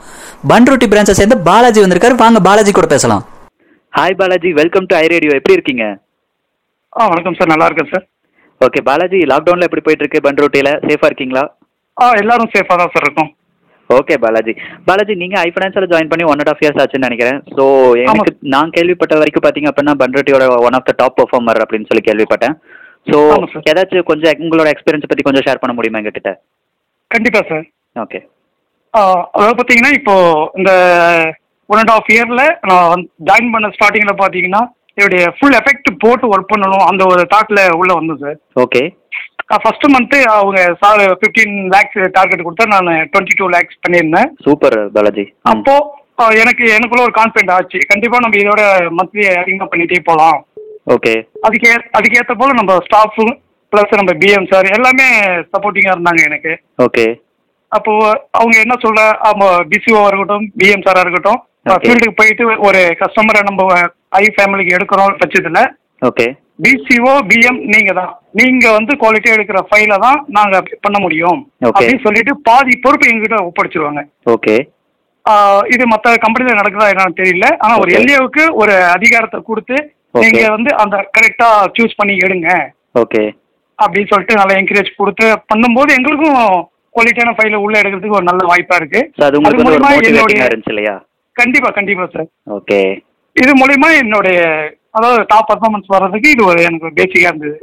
பன்ருட்டி 0.51 0.88
பிரான்ச்சை 0.93 1.15
சேர்ந்து 1.19 1.38
பாலாஜி 1.47 1.84
வந்திருக்காரு. 1.84 2.15
வாங்க 2.23 2.39
பாலாஜி 2.47 2.71
கூட 2.79 2.88
பேசலாம். 2.95 3.23
Hi 3.93 4.17
Balaji. 4.21 4.49
Welcome 4.62 4.88
to 4.89 4.95
I 5.03 5.06
radio 5.13 5.38
எப்படி 5.39 5.58
இருக்கீங்க? 5.58 5.86
ஆ 6.99 7.08
வணக்கம் 7.12 7.38
சார். 7.39 7.51
நல்லா 7.53 7.67
இருக்கேன் 7.69 7.91
சார். 7.93 8.06
ஓகே 8.62 8.82
பாலாஜி 8.89 9.21
லாக்டவுன்ல 9.34 9.67
எப்படி 9.69 9.86
போயிட்டு 9.86 10.06
இருக்கு 10.06 10.25
பன்ருட்டியில? 10.27 10.71
சேஃபா 10.88 11.10
இருக்கீங்களா? 11.12 11.45
ஆ 12.01 12.12
எல்லாரும் 12.23 12.51
சேஃபாக 12.56 12.77
தான் 12.82 12.93
சார் 12.95 13.06
இருக்கோம். 13.08 13.32
ஓகே 13.95 14.15
பாலாஜி 14.21 14.53
பாலாஜி 14.88 15.13
நீங்க 15.21 15.36
ஐ 15.39 15.49
ஃபைனான்ஸில் 15.49 15.89
ஜாயின் 15.91 16.12
பண்ணி 16.12 16.25
ஒன் 16.25 16.41
அண்ட் 16.41 16.51
ஆஃப் 16.51 16.62
இயர்ஸ் 16.63 16.79
ஆச்சுன்னு 16.82 17.08
நினைக்கிறேன். 17.08 17.39
ஸோ 17.56 17.63
எனக்கு 18.03 18.32
நான் 18.53 18.73
கேள்விப்பட்ட 18.75 19.19
வரைக்கும் 19.19 19.45
பாத்தீங்க 19.45 19.69
அப்படின்னா 19.71 19.95
பன்ருட்டியோட 20.01 20.45
one 20.67 20.77
of 20.79 20.88
the 20.89 20.95
top 20.99 21.17
performer 21.19 21.62
அப்படின்னு 21.63 21.89
சொல்லி 21.89 22.03
கேள்விப்பட்டேன். 22.08 22.56
ஸோ. 23.08 23.17
ஏதாச்சும் 23.71 24.10
கொஞ்சம் 24.10 24.43
உங்களோட 24.43 24.67
எக்ஸ்பீரியன்ஸ் 24.73 25.10
பத்தி 25.10 25.25
கொஞ்சம் 25.25 25.45
ஷேர் 25.47 25.62
பண்ண 25.62 25.73
முடியுமா 25.77 25.99
எங்ககிட்ட? 26.01 26.32
கண்டிப்பாக 27.12 27.45
சார் 27.49 27.65
ஓகே 27.95 28.19
அதாவது 29.34 29.56
பார்த்தீங்கன்னா 29.58 29.93
இப்போ 29.99 30.13
இந்த 30.60 30.71
ஒன் 31.69 31.82
அண்ட் 31.82 31.93
ஆஃப் 31.95 32.10
இயரில் 32.13 32.45
நான் 32.69 33.03
ஜாயின் 33.29 33.53
பண்ண 33.53 33.69
ஸ்டார்டிங்கில் 33.75 34.19
பார்த்தீங்கன்னா 34.19 34.62
என்னுடைய 34.97 35.23
ஃபுல் 35.36 35.58
எஃபெக்ட் 35.60 35.88
போட்டு 36.03 36.25
ஒர்க் 36.32 36.51
பண்ணணும் 36.51 36.86
அந்த 36.89 37.03
ஒரு 37.12 37.21
தாட்டில் 37.32 37.62
உள்ளே 37.79 37.93
வந்தேன் 37.97 38.21
சார் 38.23 38.38
ஓகே 38.63 38.82
ஃபர்ஸ்ட் 39.63 39.86
மந்த்து 39.93 40.19
அவங்க 40.36 40.60
சார் 40.84 41.01
ஃபிஃப்டீன் 41.19 41.56
லேக்ஸ் 41.73 41.99
டார்கெட் 42.17 42.45
கொடுத்தா 42.45 42.65
நான் 42.73 42.89
டுவெண்ட்டி 43.12 43.36
டூ 43.39 43.47
லேக்ஸ் 43.56 43.82
பண்ணியிருந்தேன். 43.84 44.29
சூப்பர் 44.45 44.77
பாலாஜி. 44.95 45.25
அப்போ 45.51 45.75
எனக்கு 46.41 46.63
எனக்குள்ள 46.77 47.03
ஒரு 47.08 47.13
கான்ஃபிடென்ட் 47.19 47.53
ஆச்சு. 47.56 47.79
கண்டிப்பாக 47.91 48.23
நம்ம 48.23 48.39
இதோட 48.41 48.62
மந்த்லி 48.97 49.23
அதிகமாக 49.41 49.69
பண்ணிட்டே 49.71 49.99
போகலாம் 50.10 50.39
ஓகே 50.95 51.13
அதுக்கே 51.47 51.73
அதுக்கேற்ற 51.97 52.34
போல 52.41 52.53
நம்ம 52.60 52.73
ஸ்டாஃபும் 52.88 53.34
ப்ளஸ் 53.73 53.99
நம்ம 53.99 54.13
பிஎம் 54.21 54.49
சார் 54.51 54.67
எல்லாமே 54.77 55.08
சப்போர்ட்டிங்காக 55.53 55.95
இருந்தாங்க 55.95 56.23
எனக்கு. 56.29 56.53
ஓகே 56.86 57.06
அப்போ 57.71 57.91
அவங்க 58.39 58.56
என்ன 58.63 58.75
சொல்ற 58.84 59.01
அவங்க 59.29 59.45
பிசிஓ 59.71 60.01
இருக்கட்டும் 60.10 60.45
பிஎம் 60.60 60.86
சாரா 60.88 61.03
இருக்கட்டும். 61.06 61.39
ஃபீல்டுக்கு 61.84 62.19
போயிட்டு 62.19 62.45
ஒரு 62.67 62.82
கஸ்டமரை 63.01 63.41
நம்ம 63.49 63.63
ஐ 64.19 64.23
ஃபேமிலிக்கு 64.36 64.75
எடுக்கிறோம் 64.77 65.13
பட்சத்தில் 65.21 65.62
ஓகே 66.01 66.25
பிசிஓ 66.63 67.13
பிஎம் 67.30 67.60
நீங்க 67.73 67.91
தான் 67.99 68.12
நீங்க 68.39 68.65
வந்து 68.78 68.93
குவாலிட்டியா 69.02 69.36
எடுக்கிற 69.38 69.60
ஃபைல 69.69 69.97
தான் 70.06 70.19
நாங்க 70.38 70.56
பண்ண 70.86 70.97
முடியும். 71.06 71.39
அப்படின்னு 71.67 72.04
சொல்லிட்டு 72.06 72.34
பாதி 72.47 72.73
பொறுப்பு 72.84 73.10
எங்ககிட்ட 73.12 73.39
ஒப்படைச்சிருவாங்க. 73.49 74.02
ஓகே 74.36 74.56
இது 75.73 75.84
மற்ற 75.93 76.15
கம்பெனில 76.23 76.56
நடக்குதா 76.60 76.88
என்னன்னு 76.93 77.19
தெரியல. 77.21 77.47
ஆனா 77.63 77.73
ஒரு. 77.84 77.91
எல்ஏவுக்கு 77.99 78.43
ஒரு 78.62 78.73
அதிகாரத்தை 78.95 79.39
கொடுத்து. 79.49 79.78
நீங்க 80.23 80.41
வந்து 80.56 80.71
அந்த 80.84 80.95
கரெக்டா 81.17 81.47
சூஸ் 81.78 81.97
பண்ணி 81.99 82.15
எடுங்க. 82.26 82.49
ஓகே 83.02 83.23
அப்படின்னு 83.80 84.12
சொல்லிட்டு 84.12 84.39
நல்லா 84.39 84.58
என்கரேஜ் 84.62 84.91
கொடுத்து 85.02 85.28
பண்ணும்போது 85.52 85.91
எங்களுக்கும் 85.97 86.39
குவாலிட்டியான 86.95 87.34
ஃபைல 87.38 87.60
உள்ள 87.65 87.76
எடுக்கிறதுக்கு 87.82 88.19
ஒரு 88.19 88.30
நல்ல 88.30 88.41
வாய்ப்பா 88.52 88.78
இருக்கு. 88.82 89.02
அது 89.28 89.41
மோட்டிவேட்டிங்காக 89.45 90.10
என்னுடைய 90.12 90.91
கண்டிப்பா 91.36 91.69
கண்டிப்பா 91.78 92.06
சார் 92.15 92.28
ஓகே 92.58 92.80
இது 93.36 93.52
மூலியமா 93.62 93.88
என்னுடைய 94.02 94.39
அதாவது 94.97 95.21
டாப் 95.32 95.47
பர்ஃபார்மன்ஸ் 95.51 95.93
வர்றதுக்கு 95.93 96.34
இது 96.36 96.43
ஒரு 96.51 96.60
எனக்கு 96.69 96.97
பேசிக்கா 96.99 97.29
இருந்தது. 97.32 97.58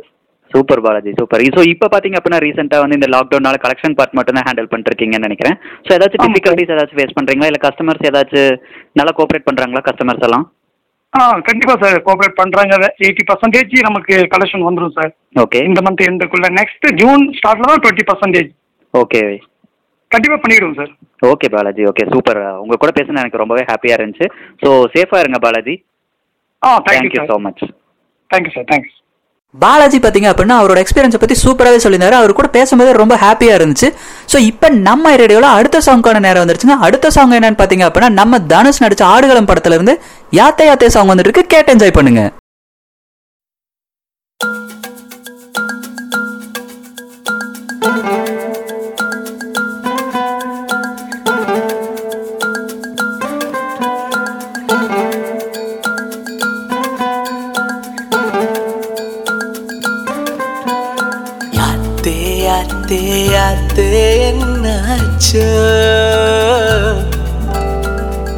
சூப்பர் 0.53 0.81
பாலாஜி 0.85 1.11
சூப்பர் 1.19 1.43
ஸோ 1.57 1.63
இப்போ 1.73 1.87
பார்த்தீங்க 1.91 2.19
அப்படின்னா 2.19 2.41
ரீசெண்டாக 2.45 2.83
வந்து 2.85 2.97
இந்த 2.99 3.09
லாக்டவுனால 3.15 3.59
கலெக்ஷன் 3.65 3.95
பார்ட் 3.99 4.17
மட்டும் 4.19 4.37
தான் 4.39 4.47
ஹேண்டில் 4.49 4.71
பண்ணிருக்கீங்கன்னு 4.73 5.29
நினைக்கிறேன். 5.29 5.57
ஸோ 5.87 5.91
ஏதாச்சும். 5.97 6.23
டிஃபிகல்ட்டிஸ் 6.25 6.73
ஏதாச்சும் 6.77 6.99
ஃபேஸ் 7.01 7.15
பண்ணுறீங்களா 7.19 7.51
இல்லை 7.51 7.61
கஸ்டமர்ஸ் 7.67 8.09
ஏதாச்சும் 8.11 8.57
நல்லா 9.01 9.13
கோஆப்ரேட் 9.19 9.47
பண்ணுறாங்களா 9.49 9.83
கஸ்டமர்ஸ் 9.89 10.25
எல்லாம்? 10.29 10.47
ஆ 11.13 11.21
கண்டிப்பா 11.49 11.75
சார் 11.83 11.97
கோஆபரேட் 12.07 12.41
பண்றாங்க. 12.41 12.75
எயிட்டி 13.05 13.25
பர்சன்டேஜ் 13.29 13.77
நமக்கு 13.89 14.17
கலெக்ஷன் 14.35 14.67
வந்துடும் 14.69 14.97
சார் 14.99 15.13
ஓகே 15.45 15.61
இந்த 15.69 15.81
மந்த் 15.87 16.03
எண்டுக்குள்ள 16.09 16.51
நெக்ஸ்ட் 16.59 16.87
ஜூன் 17.03 17.25
ஸ்டார்ட்ல 17.39 17.71
தான் 17.71 17.83
டுவெண்ட்டி 17.85 18.07
பர்சன்டேஜ் 18.11 18.51
ஓகே 18.95 19.23
கண்டிப்பா 20.11 20.37
பண்ணிடுவோம் 20.43 20.77
sir 20.81 20.93
okay 21.33 21.49
Balaji 21.55 21.83
okay 21.93 22.05
super 22.13 22.41
உங்க 22.65 22.79
கூட 22.83 22.93
பேசுனது 22.99 23.23
எனக்கு 23.25 23.43
ரொம்பவே 23.43 23.65
ஹாப்பியாக 23.71 23.99
இருந்துச்சு. 23.99 24.29
ஸோ 24.63 24.69
சேஃபாக 24.95 25.23
இருங்க 25.25 25.41
பாலாஜி. 25.47 25.75
ஆ 26.63 26.71
thank you 26.89 27.23
so 27.31 27.37
much 27.49 27.63
thank you 28.31 28.53
sir 28.57 28.67
thanks 28.73 28.97
Balaji 29.55 29.99
பார்த்தீங்க 30.03 30.29
அப்படின்னா 30.31 30.57
அவரோட 30.61 30.79
எக்ஸ்பீரியன்ஸை 30.83 31.19
பற்றி 31.21 31.37
சூப்பராகவே 31.45 31.79
சொல்லியிருந்தாரு. 31.85 32.17
அவர் 32.19 32.33
கூட 32.41 32.49
பேசும்போது 32.57 32.91
ரொம்ப 33.01 33.15
ஹாப்பியாக 33.23 33.57
இருந்துச்சு. 33.59 33.89
ஸோ 34.33 34.37
இப்போ 34.51 34.69
நம்ம 34.89 35.15
ரேடியோவில் 35.23 35.55
அடுத்த 35.55 35.79
சாங்க்கான 35.87 36.21
நேரம் 36.27 36.43
வந்துருச்சுங்க. 36.43 36.77
அடுத்த 36.87 37.11
சாங் 37.17 37.35
என்னன்னு 37.39 37.59
பார்த்தீங்க 37.61 37.87
அப்படின்னா 37.89 38.11
நம்ம 38.21 38.41
தனுஷ் 38.53 38.83
நடிச்ச 38.85 39.03
ஆடுகளம் 39.15 39.49
படத்துல 39.51 39.79
இருந்து 39.79 39.95
யாத்தே 40.41 40.67
யாத்தே 40.69 40.91
சாங் 40.97 41.11
வந்துட்டு 41.13 41.31
இருக்கு 41.31 41.53
கேட்டு 41.55 41.73
என்ஜாய் 41.75 41.97
பண்ணுங்க. 41.99 42.23
என்னாச்சு 65.33 65.47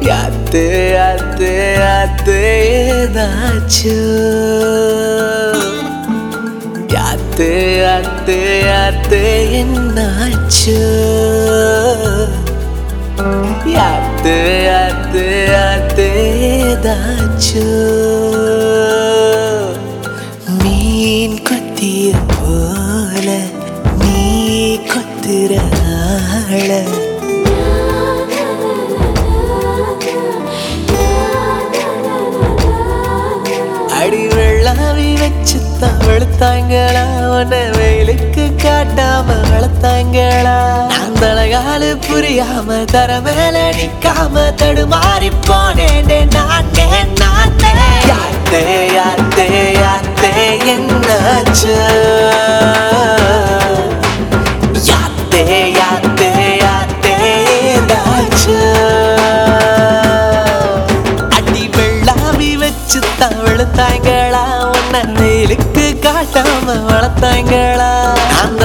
யாத்தே 0.07 0.65
யாத்தே 0.91 1.53
யாத்தே 1.81 2.37
ஏதாச்சு 2.81 3.95
யாத்தே 6.93 7.51
யாத்தே 7.81 8.39
யாத்தே 8.69 9.23
வளர்த்தாங்களா? 36.43 37.03
வெளுத்தாங்களா 37.03 37.03
உன்னை 37.35 37.59
வெயிலுக்கு 37.75 38.45
காட்டாம 38.63 39.27
வளர்த்தாங்களா? 39.51 40.55
நான் 40.91 41.15
தலகாலு 41.21 41.89
புரியாம 42.05 42.79
தர 42.93 43.19
மேல 43.27 43.57
நிக்காம 43.79 44.43
தடுமாறி 44.61 45.29
போனேன் 45.47 46.11
நானே 46.35 46.87
நானே. 47.21 47.71
யாத்தே 48.11 48.61
யாத்தே 48.97 49.47
யாத்தே 49.81 50.31
என்னாச்சு? 50.73 51.75
யாத்தே 54.89 55.43
யாத்தே 55.79 56.22
வளர்த்தாங்களா 66.89 67.91
அந்த 68.43 68.62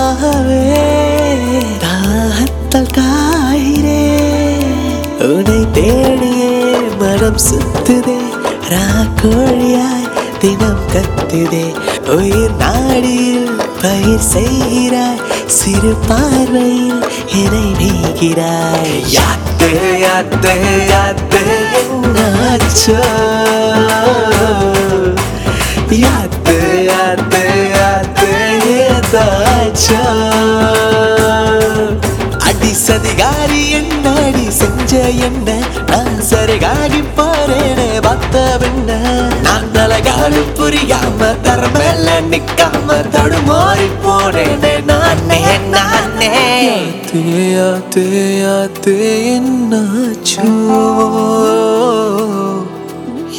நிலமாகவே 0.00 0.60
தாகத்தால் 1.82 2.92
காகிறேன் 2.92 4.70
உன்னை 5.26 5.58
தேடியே 5.76 6.52
மனம் 7.00 7.40
சுத்துதே 7.46 8.16
ராக்கோழியாய் 8.72 10.06
தினம் 10.42 10.84
கத்துதே. 10.92 11.64
உயிர் 12.14 12.56
நாடியில் 12.62 13.50
பயிர் 13.82 14.24
செய்கிறாய் 14.30 15.20
சிறு 15.56 15.92
பார்வையில் 16.08 17.02
என்னை 17.40 17.66
நீகிறாய் 17.80 18.96
யாத்து 19.16 19.70
யாத்து 20.04 20.54
யாத்து 20.92 21.42
என்னாச்சோ 21.82 23.00
யாத்து 25.98 26.56
ஏதாச்சோ 29.12 30.00
அடி 32.48 32.72
சதிகாரி 32.80 33.62
என்னடி 33.78 34.44
செஞ்ச 34.58 34.92
என்ன? 35.28 35.48
நான் 35.90 36.20
சரிகாகி 36.28 37.00
போறேனே 37.16 37.88
பார்த்த 38.06 38.42
பின்ன 38.62 38.90
நான் 39.46 39.74
அழகாலு 39.84 40.42
புரியாம 40.58 41.30
தரமேல 41.46 42.06
நிக்காம 42.30 42.98
தடுமாறி 43.16 43.88
போனேனே 44.04 44.74
நானே 44.90 45.42
நானே. 45.74 46.32
தேயா 47.10 47.68
தேயா 47.94 48.56
என்னாச்சோ. 49.34 50.48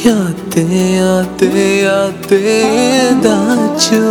யாத்து 0.04 0.62
யாத்து 0.96 1.48
யாத்து 1.82 2.38
ஏதாச்சோ 3.00 4.04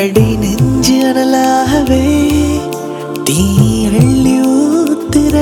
அடி 0.00 0.28
நெஞ்சு 0.42 0.94
அனலாகவே 1.08 2.04
தீ 3.24 3.40
அள்ளி 3.98 4.36
ஊத்துற. 4.40 5.36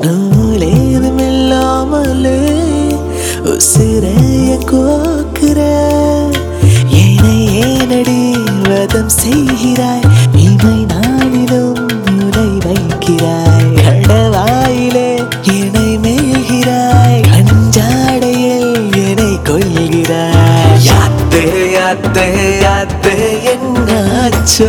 நூலேதும் 0.00 1.20
இல்லாமலே 1.28 2.40
உசிரைய 3.44 4.50
கோக்குற. 4.70 5.60
என்னை 7.02 7.36
ஏனடி 7.60 8.20
வதம் 8.68 9.12
செய்கிறாய்? 9.22 10.01
என்னாச்சோ 24.44 24.68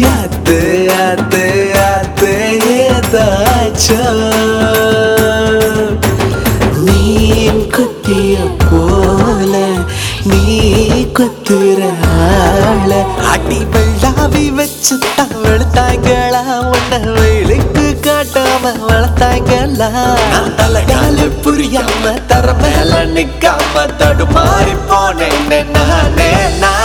யாத்து 0.00 0.58
யாத்து 0.88 1.40
யாத்து 1.70 2.28
ஏதாச்சோ 2.74 3.98
மீன் 6.84 7.64
குத்திய 7.74 8.36
போல 8.62 9.54
நீ 10.28 10.44
குத்துற 11.18 11.80
ஆள 12.20 12.92
அடி 13.32 13.60
வெள்ளாவி 13.74 14.46
வச்சு 14.60 14.98
தான் 15.08 15.36
வெளுத்தாங்களா 15.42 16.44
உன்னை 16.70 17.00
வெயிலுக்கு 17.10 17.69
காட்டாம 17.69 17.69
வளர்த்தாங்களா 18.82 19.88
தலைகாலு 20.60 21.26
புரியாம 21.44 22.14
தர 22.30 22.54
மேல 22.62 22.92
நிக்காம 23.16 23.86
தடுமாறி 24.00 24.74
போனேன் 24.90 25.48
நானே 25.76 26.30
நானே. 26.62 26.79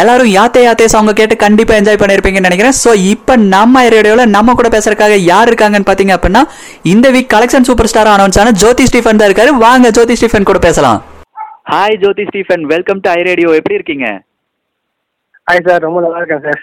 எல்லாரும் 0.00 0.30
யாத்தே 0.34 0.60
யாத்தே 0.64 0.86
சாங்க 0.92 1.12
கேட்டு 1.20 1.34
கண்டிப்பா 1.44 1.72
என்ஜாய் 1.78 1.98
பண்ணிருப்பீங்கன்னு 2.00 2.48
நினைக்கிறேன். 2.48 2.76
சோ 2.82 2.90
இப்போ 3.12 3.34
நம்ம 3.54 3.82
ரேடியோல 3.94 4.24
நம்ம 4.34 4.54
கூட 4.58 4.68
பேசுறதுக்காக 4.74 5.16
யார் 5.30 5.48
இருக்காங்கன்னு 5.50 5.88
பாத்தீங்க 5.88 6.12
அப்படின்னா 6.16 6.42
இந்த 6.92 7.06
week 7.14 7.32
collection 7.34 7.66
super 7.68 7.90
star 7.92 8.10
announce 8.14 8.38
ஆன 8.42 8.52
ஜோதி 8.62 8.84
ஸ்டீஃபன் 8.90 9.20
தான் 9.20 9.28
இருக்காரு. 9.30 9.52
வாங்க 9.64 9.90
ஜோதி 9.98 10.16
ஸ்டீஃபன் 10.18 10.48
கூட 10.50 10.60
பேசலாம். 10.66 10.98
Hi 11.72 11.96
Jothi 12.04 12.24
Stephen. 12.28 12.66
Welcome 12.74 13.00
to 13.06 13.10
I 13.16 13.22
radio 13.30 13.50
எப்படி 13.60 13.78
இருக்கீங்க? 13.78 14.06
ஹாய் 15.48 15.64
சார் 15.68 15.84
ரொம்ப 15.86 16.00
நல்லா 16.04 16.20
இருக்கேன் 16.22 16.44
sir 16.46 16.60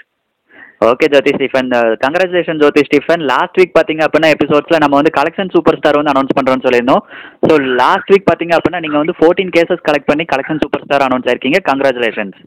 okay 0.89 1.07
Jothi 1.13 1.31
Stephen. 1.35 1.69
Congratulation 2.03 2.61
Jothi 2.61 2.81
Stephen. 2.87 3.23
Last 3.31 3.57
week 3.61 3.75
பாத்தீங்க 3.79 4.03
அப்படின்னா 4.07 4.29
எபிசோட்ஸ்ல 4.35 4.79
நம்ம 4.83 4.97
வந்து 4.99 5.15
கலெக்ஷன் 5.17 5.51
சூப்பர் 5.55 5.79
ஸ்டார் 5.79 5.99
வந்து 5.99 6.13
அனௌன்ஸ் 6.13 6.37
பண்றோம்னு 6.37 6.65
சொல்லியிருந்தோம். 6.67 7.03
ஸோ 7.47 7.55
லாஸ்ட் 7.81 8.11
வீக் 8.13 8.29
பாத்தீங்க 8.31 8.55
அப்படின்னா 8.59 8.81
நீங்க 8.85 8.97
வந்து 9.03 9.17
ஃபோர்டீன் 9.19 9.51
கேசஸ் 9.57 9.83
கலெக்ட் 9.89 10.09
பண்ணி 10.11 10.25
கலெக்ஷன் 10.33 10.61
சூப்பர் 10.63 10.85
ஸ்டார் 10.85 11.05
அனௌன்ஸ் 11.07 11.27
ஆயிருக்கீங்க. 11.29 11.61
கங்க்ராச்சுலேஷன்ஸ் 11.71 12.39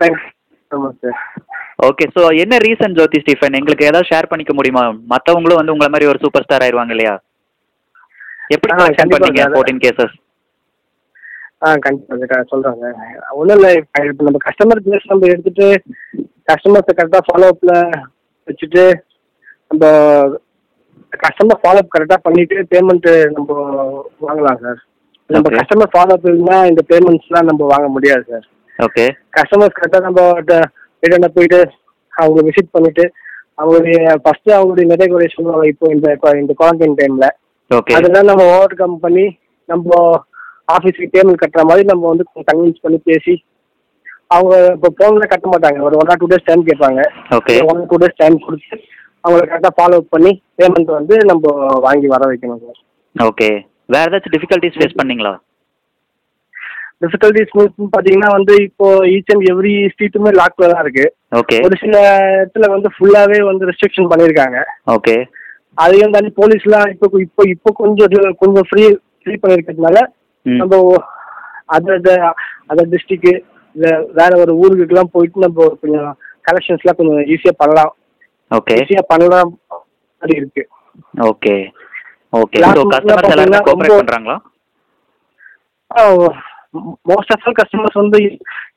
தேங்க்ஸ் 0.00 0.26
ஓகே 1.86 2.04
ஸோ 2.14 2.22
என்ன 2.42 2.54
ரீசன் 2.64 2.96
ஜோதி 2.98 3.18
ஸ்டீஃபன்? 3.22 3.56
எங்களுக்கு 3.58 3.86
ஏதாவது 3.88 4.08
ஷேர் 4.10 4.30
பண்ணிக்க 4.30 4.52
முடியுமா? 4.58 4.82
மற்றவங்களும் 5.12 5.60
வந்து 5.60 5.74
உங்களை 5.74 5.90
மாதிரி 5.92 6.08
ஒரு 6.12 6.18
சூப்பர் 6.24 6.44
ஸ்டார் 6.46 6.64
ஆயிருவாங்க 6.66 6.94
இல்லையா? 6.94 7.14
எப்படி 8.54 8.72
கலெக்ஷன் 8.72 9.12
பண்ணீங்க. 9.14 9.44
ஃபோர்டீன் 9.54 9.82
கேசஸ் 9.84 10.16
ஆ 11.62 11.68
கண்டிப்பாக 11.84 12.42
சொல்கிறேன் 12.50 12.76
சார் 12.82 12.98
ஒன்றும் 13.38 13.56
இல்லை 13.58 13.70
இப்போ 13.78 14.26
நம்ம 14.26 14.40
கஸ்டமர் 14.44 14.82
பிளேஸ் 14.84 15.08
நம்ம 15.12 15.30
எடுத்துட்டு 15.32 15.66
கஸ்டமர்ஸை 16.50 16.92
கரெக்டாக 16.98 17.24
ஃபாலோ 17.28 17.48
அப்பில் 17.52 17.74
வச்சுட்டு 18.48 18.84
நம்ம 19.70 19.82
கஸ்டமர் 21.24 21.60
ஃபாலோ 21.62 21.80
கரெக்டாக 21.94 22.20
பண்ணிட்டு 22.26 22.58
பேமெண்ட் 22.72 23.08
நம்ம 23.36 23.48
வாங்கலாம் 24.26 24.60
சார் 24.62 24.78
நம்ம. 25.30 25.50
கஸ்டமர் 25.58 25.92
ஃபாலோ 25.94 26.16
இல்லைன்னா 26.24 26.58
இந்த 26.70 26.84
பேமெண்ட்ஸ்லாம் 26.92 27.50
நம்ம 27.50 27.66
வாங்க 27.72 27.88
முடியாது 27.96 28.24
சார் 28.30 28.46
ஓகே 28.78 29.04
கஸ்டமர்ஸ் 29.36 29.76
கரெக்டாக 29.78 30.04
நம்ம 30.08 30.20
ரிட்டர்னில் 31.02 31.34
போயிட்டு 31.36 31.60
அவங்க 32.12 32.40
விசிட் 32.48 32.74
பண்ணிட்டு 32.76 33.04
அவங்களுடைய 33.58 33.98
ஃபர்ஸ்ட் 34.24 34.50
அவங்களுடைய 34.56 34.86
நிறைய 34.92 35.28
சொல்லுவாங்க 35.36 35.66
இப்போ 35.72 35.86
இந்த 35.94 36.16
இந்த 36.42 36.52
குவாரண்டைன் 36.60 36.98
டைம்ல 37.00 37.28
ஓகே 37.70 37.94
அதெல்லாம் 37.98 38.28
நம்ம 38.30 38.44
ஓவர் 38.54 38.80
கம் 38.80 38.96
பண்ணி 39.04 39.26
நம்ம 39.68 39.88
ஆஃபீஸ்க்கு 40.74 41.12
பேமெண்ட் 41.14 41.42
கட்டுற 41.42 41.62
மாதிரி 41.70 41.84
நம்ம 41.90 42.04
வந்து 42.12 42.24
கன்வின்ஸ் 42.50 42.84
பண்ணி 42.84 42.98
பேசி 43.10 43.34
அவங்க 44.36 44.54
இப்போ 44.74 44.88
ஃபோனில் 44.96 45.30
கட்ட 45.30 45.46
மாட்டாங்க. 45.52 45.78
ஒரு 45.86 45.94
one 46.00 46.10
or 46.12 46.18
two 46.22 46.26
days 46.30 46.48
time 46.48 46.62
கேட்பாங்க. 46.66 47.00
Okay 47.36 47.54
one 47.70 47.78
two 47.90 47.98
days 48.02 48.18
time 48.22 48.36
கொடுத்து 48.46 48.76
அவங்களை 49.24 49.44
கரெக்டாக 49.50 49.72
ஃபாலோ 49.78 49.98
பண்ணி 50.14 50.32
பேமெண்ட் 50.58 50.90
வந்து 50.96 51.14
நம்ம 51.30 51.52
வாங்கி 51.86 52.08
வர 52.14 52.22
வைக்கணும் 52.30 52.60
சார். 52.64 52.80
ஓகே 53.16 53.48
வேற 53.94 54.04
ஏதாச்சும் 54.10 54.34
டிஃபிகல்ட்டிஸ் 54.34 54.76
ஃபேஸ் 54.78 54.98
பண்ணீங்களா? 55.00 55.32
டிஃபிகல்டிஸ் 57.02 57.52
பார்த்தீங்கன்னா 57.54 58.30
வந்து 58.34 58.54
இப்போ 58.66 58.86
ஈச் 59.12 59.32
அண்ட் 59.34 59.44
எவ்ரி 59.50 59.74
ஸ்ட்ரீட்டுமே 59.92 60.30
லாக்ல 60.38 60.70
தான் 60.72 60.82
இருக்கு. 60.84 61.04
ஓகே 61.40 61.56
ஒரு 61.66 61.76
சில 61.82 61.96
இடத்துல 62.34 62.68
வந்து 62.74 62.88
ஃபுல்லாவே 62.94 63.38
வந்து 63.48 63.68
ரெஸ்ட்ரிக்ஷன் 63.70 64.10
பண்ணியிருக்காங்க 64.12 64.58
ஓகே 64.94 65.16
அதையும் 65.78 66.14
தாண்டி 66.14 66.30
போலீஸ்லாம் 66.38 66.88
இப்போ 66.92 67.06
இப்போ 67.26 67.42
இப்போ 67.52 67.70
கொஞ்சம் 67.80 68.10
கொஞ்சம் 68.42 68.66
ஃப்ரீ 68.70 68.84
ஃப்ரீ 69.20 69.34
பண்ணியிருக்கிறதுனால 69.42 69.98
ம். 70.46 70.58
நம்ம 70.60 70.80
அதர் 71.76 72.10
அதர் 72.70 72.90
டிஸ்ட்ரிக்ட் 72.92 73.30
இல்லை 73.76 73.90
வேற 74.18 74.30
ஒரு 74.42 74.52
ஊருக்குலாம் 74.60 75.12
போயிட்டு 75.14 75.44
நம்ம 75.44 75.68
கொஞ்சம் 75.82 76.10
கலெக்ஷன்ஸ்லாம் 76.48 76.98
கொஞ்சம் 76.98 77.18
ஈஸியாக 77.32 77.56
பண்ணலாம். 77.62 77.92
ஓகே 78.50 78.76
ஈஸியாக 78.80 79.06
பண்ணலாம் 79.10 79.50
மாதிரி 80.22 80.34
இருக்கு. 80.40 80.62
ஓகே 81.26 81.54
ஓகே 82.32 82.58
month 82.62 82.80
கஸ்டமர்ஸ் 82.92 83.32
எல்லாருமே 83.34 83.60
கோஆப்ரேட் 83.66 83.98
பண்றாங்களா? 84.00 84.36
மோஸ்ட் 87.10 87.32
ஆஃப் 87.34 87.44
ஆல் 87.46 87.58
கஸ்டமர்ஸ் 87.58 88.00
வந்து 88.00 88.18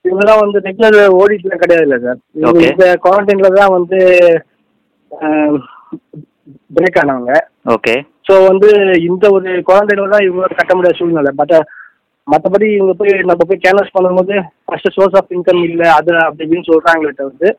இவங்கெல்லாம் 0.05 0.41
வந்து 0.43 0.59
ரெகுலர் 0.67 0.97
ஓடிட்டுல 1.19 1.55
கிடையாது 1.63 1.85
இல்லை 1.87 1.99
சார். 2.05 2.19
இந்த 2.67 2.85
குவாரண்டைன்ல 3.05 3.49
தான் 3.57 3.75
வந்து 3.77 3.99
பிரேக் 6.77 6.99
ஆனவங்க. 7.01 7.33
ஓகே 7.75 7.93
ஸோ 8.27 8.33
வந்து 8.49 8.69
இந்த 9.09 9.25
ஒரு 9.37 9.49
குவாரண்டைன்ல 9.67 10.13
தான் 10.13 10.25
இவங்க 10.27 10.57
கட்ட 10.59 10.73
முடியாத 10.75 10.97
சூழ்நிலை. 10.99 11.33
பட் 11.41 11.55
மற்றபடி 12.27 12.67
இவங்க 12.77 12.93
போய் 12.99 13.13
நம்ம 13.29 13.45
போய் 13.49 13.63
கேன்வஸ் 13.63 13.93
பண்ணும்போது 13.95 14.33
ஃபர்ஸ்ட் 14.65 14.93
சோர்ஸ் 14.97 15.15
ஆஃப் 15.19 15.31
இன்கம் 15.35 15.61
இல்லை 15.69 15.87
அது 15.97 16.11
அப்படி 16.25 16.43
இப்படின்னு 16.45 16.69
சொல்றாங்களே 16.69 17.13
தவிர்த்து 17.19 17.49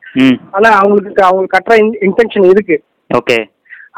ஆனால் 0.55 0.77
அவங்களுக்கு 0.79 1.23
அவங்க 1.29 1.45
கட்டுற 1.55 1.75
இன்டென்ஷன் 2.07 2.47
இருக்கு. 2.53 2.77
ஓகே 3.09 3.37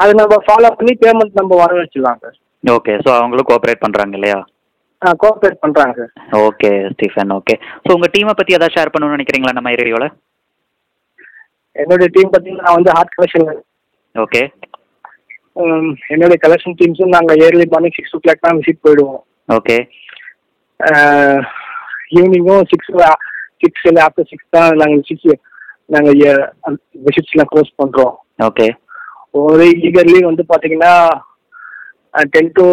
அதை 0.02 0.12
நம்ம 0.22 0.40
ஃபாலோ 0.48 0.72
பண்ணி 0.80 0.94
பேமெண்ட் 1.04 1.40
நம்ம 1.40 1.60
வர 1.62 1.72
வச்சிடலாம் 1.80 2.22
சார் 2.24 2.38
ஓகே 2.64 2.94
ஸோ 3.06 3.10
அவங்களும் 3.20 3.48
கோஆப்ரேட் 3.50 3.84
பண்றாங்க 3.84 4.18
இல்லையா? 4.20 4.40
கோஆப்ரேட் 5.18 5.62
பண்றாங்க 5.64 5.94
sir 6.00 6.12
okay 6.44 6.70
Stephen 6.92 7.34
okay 7.36 7.56
so 7.84 7.96
உங்க 7.96 8.08
டீமை 8.14 8.34
பத்தி 8.34 8.56
ஏதாவது 8.58 8.76
ஷேர் 8.76 8.94
பண்ணணும்னு 8.94 9.18
நினைக்கிறீங்களா 9.18 9.58
நம்ம 9.58 9.74
ரேடியோல 9.76 10.08
என்னுடைய 11.76 12.10
டீம் 12.16 12.32
பார்த்தீங்கன்னா 12.32 12.68
நான் 12.68 12.78
வந்து 12.78 12.94
ஹார்ட் 12.96 13.16
கலெக்ஷன் 13.16 13.48
ஓகே 14.16 14.42
என்னுடைய 16.14 16.38
கலெக்ஷன் 16.44 16.78
டீம்ஸும் 16.80 17.16
நாங்கள் 17.16 17.40
இயர்லி 17.42 17.66
மார்னிங் 17.74 17.96
சிக்ஸ் 17.98 18.16
ஓ 18.16 18.20
கிளாக் 18.20 18.46
தான் 18.46 18.58
விசிட் 18.60 18.84
போயிடுவோம். 18.86 19.22
ஓகே 19.50 19.78
ஈவினிங்கும் 22.16 22.66
சிக்ஸ் 22.72 22.92
சிக்ஸ் 23.64 23.86
இல்லை 23.90 24.02
ஆஃப்டர் 24.06 24.30
சிக்ஸ் 24.32 24.50
தான் 24.50 24.72
நாங்கள் 24.82 25.06
சிக்ஸ் 25.10 25.30
நாங்கள் 25.90 26.18
விசிட்ஸ்லாம் 27.06 27.52
க்ளோஸ் 27.52 27.72
பண்ணுறோம் 27.80 28.14
ஓகே 28.46 28.68
ஒரே 29.40 29.68
ஈகர்லி 29.88 30.20
வந்து 30.26 30.44
பார்த்தீங்கன்னா 30.52 30.94
டென் 32.34 32.52
டு 32.58 32.66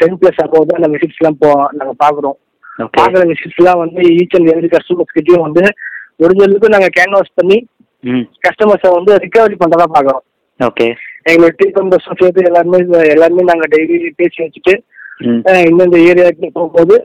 டென் 0.00 0.16
ப்ளஸ் 0.20 0.40
அப்போ 0.44 0.62
தான் 0.64 0.78
அந்த 0.80 0.90
விசிட்ஸ்லாம் 0.94 1.38
போ 1.42 1.48
நாங்கள் 1.78 1.98
பார்க்குறோம் 2.02 2.36
பார்க்குற 2.96 3.22
விசிட்ஸ்லாம் 3.30 3.80
வந்து 3.82 4.00
ஈச் 4.14 4.36
அண்ட் 4.36 4.50
எவ்ரி 4.52 4.70
கஸ்டமர்ஸ் 4.72 5.16
கிட்டயும் 5.16 5.46
வந்து 5.46 5.64
முடிஞ்ச 6.20 6.42
அளவுக்கு 6.46 6.74
நாங்கள் 6.74 6.94
கேன்வாஸ் 6.96 7.32
பண்ணி 7.40 7.58
கஸ்டமர்ஸை 8.46 8.90
வந்து 8.96 9.12
ரிகவரி 9.24 9.56
பண்ணுறதா 9.60 9.88
பார்க்குறோம் 9.92 10.24
ஓகே 10.60 10.86
எங்களோட 11.28 11.52
டீம் 11.60 11.76
மெம்பர்ஸும் 11.78 12.18
சேர்த்து 12.20 12.48
எல்லாருமே 12.48 12.78
எல்லாருமே 13.14 13.44
நாங்கள் 13.50 13.70
டெய்லி 13.74 14.10
பேசி 14.18 14.38
வச்சுட்டு 14.44 14.74
இந்தந்த 15.64 15.98
ஏரியாவுக்கு 16.08 16.50
போகும்போது 16.52 16.96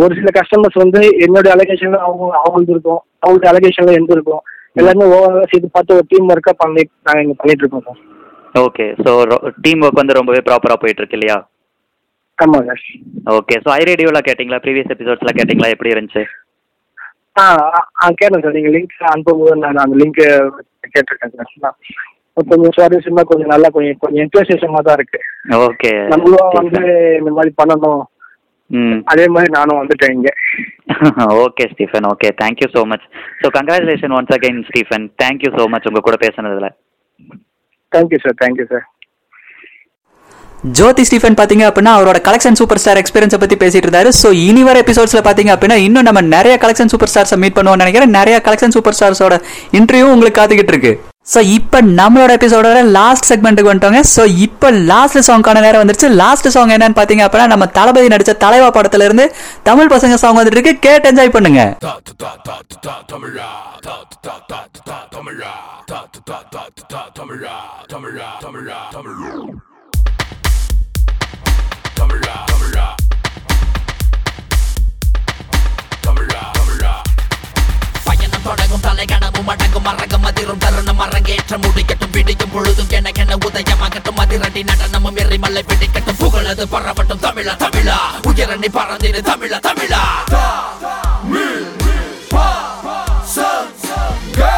ஒரு 0.00 0.12
சில 0.18 0.30
கஸ்டமர்ஸ் 0.36 0.82
வந்து 0.82 1.00
என்னோட 1.24 1.46
அலகேஷன்ல 1.54 1.98
அவங்க 2.04 2.24
அவங்களுக்கு 2.40 2.74
இருக்கும். 2.74 3.00
அவங்களுக்கு 3.22 3.50
அலகேஷன்ல 3.50 3.94
எந்த 3.98 4.10
இருக்கும். 4.16 4.42
எல்லாருமே 4.76 5.06
ஓவராலாக 5.14 5.48
சேர்த்து 5.50 5.68
பார்த்து 5.70 5.96
ஒரு 5.96 6.06
டீம் 6.10 6.28
ஒர்க்காக 6.32 6.56
பண்ணி 6.60 6.82
நாங்கள் 7.06 7.22
இங்கே 7.24 7.36
பண்ணிட்டு 7.40 7.64
இருக்கோம் 7.64 7.86
sir 7.88 8.00
okay 8.64 8.86
so 9.00 9.10
team 9.64 9.82
work 9.82 10.00
வந்து 10.00 10.16
ரொம்பவே 10.18 10.40
ப்ராப்பரா 10.46 10.76
போயிட்டு 10.82 11.02
இருக்கு 11.02 11.18
இல்லையா? 11.18 11.38
ஆமாம் 12.40 12.66
சார் 12.68 12.82
ஓகே 13.34 13.56
ஸோ 13.64 13.70
ஐ 13.72 13.82
ரேடியோல 13.88 14.20
கேட்டிங்களா? 14.26 14.60
ப்ரீவியஸ் 14.64 14.92
எபிசோட்ஸ்ல 14.94 15.32
கேட்டிங்களா? 15.38 15.72
எப்படி 15.74 15.92
இருந்துச்சு? 15.94 16.22
ஆ 17.36 17.42
ஆ, 17.96 18.06
கேட்டேன் 18.12 18.42
சார் 18.44 18.56
நீங்கள் 18.56 18.74
லிங்க் 18.76 18.94
அனுப்பும்போது 19.10 19.58
நான் 19.64 19.82
அந்த 19.82 19.96
லிங்க் 20.00 20.20
கேட்டிருக்கேன் 20.94 21.34
சார் 21.34 21.76
கொஞ்சம் 22.46 22.72
சுவாரஸ்யமாக 22.74 23.28
கொஞ்சம் 23.30 23.52
நல்லா 23.52 23.68
கொஞ்சம் 23.68 23.98
கொஞ்சம் 24.02 24.22
என்டர்சேஷமாக 24.24 24.82
தான் 24.82 24.96
இருக்கு. 24.98 25.18
ஓகே 25.60 25.90
நம்மளும் 26.12 26.54
வந்து 26.58 26.80
இந்த 27.18 27.30
மாதிரி 27.36 27.52
பண்ணணும். 27.58 28.02
ம். 28.70 28.98
அதே 29.12 29.24
மாதிரி 29.28 29.50
நானும் 29.54 29.80
வந்துட்டேன் 29.80 30.14
இங்கே. 30.16 30.32
Okay 31.42 31.64
Stephen 31.72 32.06
okay 32.10 32.28
thank you 32.40 32.68
so 32.74 32.82
much 32.90 33.06
so 33.40 33.48
congratulation 33.56 34.14
once 34.18 34.34
again 34.36 34.60
Stephen 34.68 35.06
thank you 35.22 35.50
so 35.56 35.64
much 35.72 35.88
உங்க 35.90 36.02
கூட 36.02 36.18
பேசுனதுல. 36.22 36.68
Thank you 37.92 38.20
sir 38.24 38.38
thank you 38.42 38.66
sir 38.66 38.86
Jothi 40.74 41.02
Stephen 41.04 41.36
பார்த்தீங்க 41.36 41.64
அப்படின்னா 41.68 41.92
அவரோட 41.96 42.18
கலெக்ஷன் 42.24 42.58
சூப்பர் 42.58 42.80
ஸ்டார் 42.80 42.98
எக்ஸ்பீரியன்ஸை 42.98 43.38
பற்றி 43.38 43.56
பேசிட்டு 43.56 43.86
இருந்தாரு 43.86 44.10
ஸோ 44.16 44.30
இனி 44.42 44.62
வர 44.62 44.78
எபிசோட்ஸில் 44.82 45.26
பார்த்தீங்க 45.26 45.52
அப்படின்னா 45.54 45.76
இன்னும் 45.80 46.06
நம்ம 46.08 46.22
நிறைய 46.28 46.56
கலெக்ஷன் 46.56 46.92
சூப்பர் 46.92 47.12
ஸ்டார்ஸை 47.12 47.38
மீட் 47.38 47.56
பண்ணுவோம்னு 47.58 47.84
நினைக்கிறேன் 47.84 48.12
நிறைய 48.12 48.38
கலெக்ஷன் 48.40 48.74
சூப்பர் 48.76 48.96
ஸ்டார்ஸோட 48.98 49.36
இன்டர்வியூ 49.72 50.08
உங்களுக்கு 50.12 50.40
காத்துக்கிட்டு 50.40 50.74
இருக்கு 50.74 50.92
ஸோ 51.26 51.40
இப்போ 51.54 51.78
நம்மளோட 51.96 52.30
எபிசோடோட 52.36 52.82
லாஸ்ட் 52.92 53.28
செக்மெண்ட்டுக்கு 53.30 53.70
வந்துட்டோங்க 53.70 54.02
ஸோ 54.12 54.22
இப்போ 54.38 54.68
லாஸ்ட் 54.86 55.18
சாங்கான 55.28 55.60
நேரம் 55.60 55.82
வந்துருச்சு 55.82 56.10
லாஸ்ட் 56.16 56.48
சாங் 56.48 56.74
என்னன்னு 56.76 56.98
பார்த்தீங்க 56.98 57.24
அப்படின்னா 57.26 57.52
நம்ம 57.52 57.68
தளபதி 57.76 58.08
நடித்த 58.08 58.38
தலைவா 58.40 58.70
படத்துலேருந்து 58.70 59.26
தமிழ் 59.62 59.92
பசங்க 59.92 60.16
சாங் 60.16 60.38
வந்துட்டு 60.38 60.58
இருக்கு 60.58 60.76
கேட்டு 60.80 61.10
என்ஜாய் 61.10 61.34
பண்ணுங்க 61.36 61.62
பயணம் 78.40 78.48
தொடங்கும் 78.48 78.82
தலை 78.82 79.04
கனவும் 79.04 79.50
அடங்கும் 79.52 79.84
மறங்கும் 79.86 80.26
அதிரும் 80.28 80.60
தருணம் 80.62 81.00
அரங்கேற்றம் 81.00 81.62
முடிக்கட்டும் 81.64 82.12
பிடிக்கும் 82.14 82.52
பொழுதும் 82.52 82.92
எனக்கென 82.98 83.36
உதயமாகட்டும் 83.40 84.20
அதிரடி 84.22 84.62
நடனமும் 84.64 85.18
எரிமலை 85.22 85.62
பிடிக்கட்டும் 85.62 86.20
புகழது 86.22 86.66
பரவட்டும் 86.66 87.22
தமிழா 87.26 87.54
தமிழா 87.64 87.98
உயரணி 88.30 88.70
பறந்திரு 88.70 89.22
தமிழா 89.22 89.60
தமிழா 89.60 90.02
Go! 94.32 94.49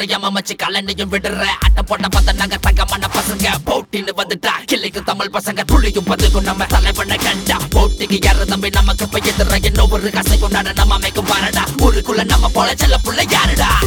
அல்லது 0.00 0.30
மச்சு 0.30 0.54
கலனையும் 0.54 1.12
விடுற. 1.12 1.44
அட்ட 1.60 1.82
போட்ட 1.82 2.08
பத்த 2.08 2.32
நாங்க 2.32 2.56
தங்கமான 2.56 3.08
பசங்க. 3.12 3.46
போட்டின்னு 3.66 4.08
வந்துட்டா. 4.16 4.52
கிளிக்கு 4.64 5.02
தமிழ் 5.02 5.30
பசங்க 5.32 5.64
துளியும் 5.64 6.06
பதுக்கும் 6.06 6.42
நம்ம 6.42 6.64
தலைவனை 6.64 7.16
கண்டா. 7.16 7.56
போட்டிக்கு 7.70 8.18
யார 8.24 8.44
தம்பி 8.44 8.70
நமக்கு 8.70 9.04
இப்ப 9.04 9.18
எதிர? 9.18 9.62
என்ன 9.62 9.86
ஒரு 9.90 10.10
கசை 10.10 10.38
கொண்டாட 10.38 10.72
நம்ம 10.72 10.94
அமைக்கும் 10.94 11.26
பாரடா. 11.26 11.64
ஊருக்குள்ள 11.78 12.24
நம்ம 12.24 12.48
போல 12.48 12.74
செல்ல 12.76 12.98
புள்ள 13.04 13.30
யாருடா? 13.30 13.80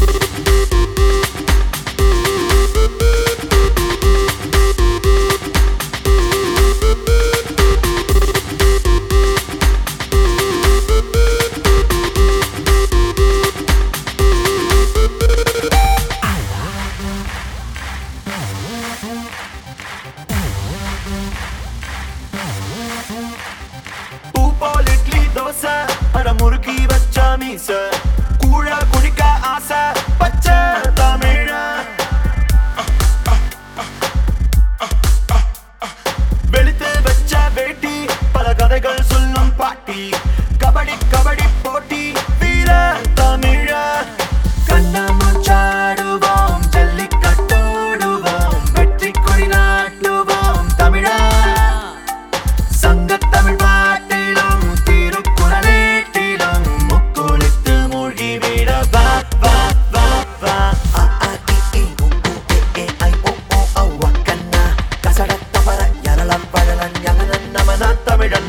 தமிழன் 68.03 68.41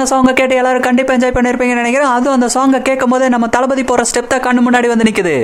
அந்த 0.00 0.10
சாங்கை 0.16 0.32
கேட்டு 0.42 0.60
எல்லாரும் 0.60 0.86
கண்டிப்பாக 0.88 1.16
என்ஜாய் 1.18 1.36
பண்ணியிருப்பீங்கன்னு 1.36 1.82
நினைக்கிறேன். 1.84 2.12
அதுவும் 2.18 2.36
அந்த 2.36 2.50
சாங்கை 2.58 2.78
கேட்கும் 2.90 3.14
போதே 3.14 3.26
நம்ம 3.34 3.46
தளபதி 3.56 3.82
போகிற 3.88 4.04
ஸ்டெப் 4.10 4.30
தான் 4.34 4.46
கண்ணு 4.46 4.60
முன்னாடி 4.66 4.88
வந்து 4.92 5.06
நிற்குது 5.08 5.34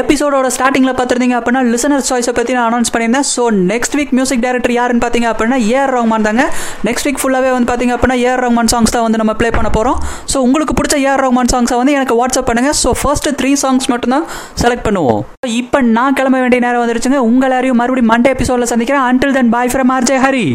எபிசோடோட 0.00 0.46
ஸ்டார்டிங்கில் 0.54 0.94
பார்த்துருந்தீங்க 0.98 1.36
அப்படின்னா 1.38 1.60
லிசனர் 1.72 2.04
சாய்ஸை 2.08 2.32
பற்றி 2.38 2.52
நான் 2.56 2.66
அனௌன்ஸ் 2.70 2.90
பண்ணியிருந்தேன். 2.94 3.26
So 3.34 3.42
next 3.70 3.94
week 3.98 4.12
music 4.18 4.42
director 4.44 4.74
யாருன்னு 4.76 5.02
பார்த்தீங்க 5.04 5.28
அப்படின்னா 5.32 5.58
ஏஆர் 5.74 5.92
ரஹ்மான் 5.96 6.26
தாங்க. 6.28 6.44
நெக்ஸ்ட் 6.88 7.06
வீக் 7.08 7.20
ஃபுல்லாகவே 7.22 7.50
வந்து 7.56 7.68
பார்த்தீங்க 7.70 7.94
அப்படின்னா 7.96 8.16
ஏஆர் 8.24 8.42
ரஹ்மான் 8.44 8.70
சாங்ஸ் 8.72 8.94
தான் 8.96 9.06
வந்து 9.06 9.20
நம்ம 9.22 9.34
ப்ளே 9.42 9.50
பண்ண 9.58 9.70
போகிறோம் 9.76 9.98
ஸோ 10.32 10.40
உங்களுக்கு 10.46 10.76
பிடிச்ச 10.80 10.98
ஏஆர் 11.06 11.22
ரஹ்மான் 11.26 11.52
சாங்ஸை 11.54 11.78
வந்து 11.82 11.94
எனக்கு 11.98 12.16
வாட்ஸ்அப் 12.20 12.48
பண்ணுங்கள் 12.50 12.76
ஸோ 12.82 12.92
ஃபர்ஸ்ட் 13.02 13.30
த்ரீ 13.40 13.52
சாங்ஸ் 13.64 13.88
மட்டும்தான் 13.94 14.26
செலக்ட் 14.64 14.86
பண்ணுவோம். 14.88 15.22
இப்போ 15.60 15.80
நான் 15.98 16.16
கிளம்ப 16.20 16.40
வேண்டிய 16.44 16.62
நேரம் 16.66 16.84
வந்துருச்சுங்க. 16.84 17.20
உங்கள் 17.30 17.48
எல்லாரையும் 17.50 17.80
மறுபடியும் 17.82 18.12
மண்டே 18.14 18.32
எபிசோடில் 18.36 18.72
சந்திக்கிறேன். 18.74 19.06
Until 19.10 19.36
then 19.38 19.52
bye 19.56 19.72
from 19.74 19.92
RJ 19.98 20.18
Hari 20.26 20.46